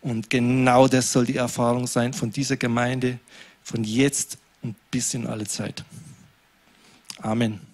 Und 0.00 0.30
genau 0.30 0.88
das 0.88 1.12
soll 1.12 1.26
die 1.26 1.36
Erfahrung 1.36 1.86
sein 1.86 2.12
von 2.12 2.30
dieser 2.30 2.56
Gemeinde, 2.56 3.18
von 3.62 3.84
jetzt 3.84 4.38
und 4.62 4.76
bis 4.90 5.14
in 5.14 5.26
alle 5.26 5.46
Zeit. 5.46 5.84
Amen. 7.20 7.67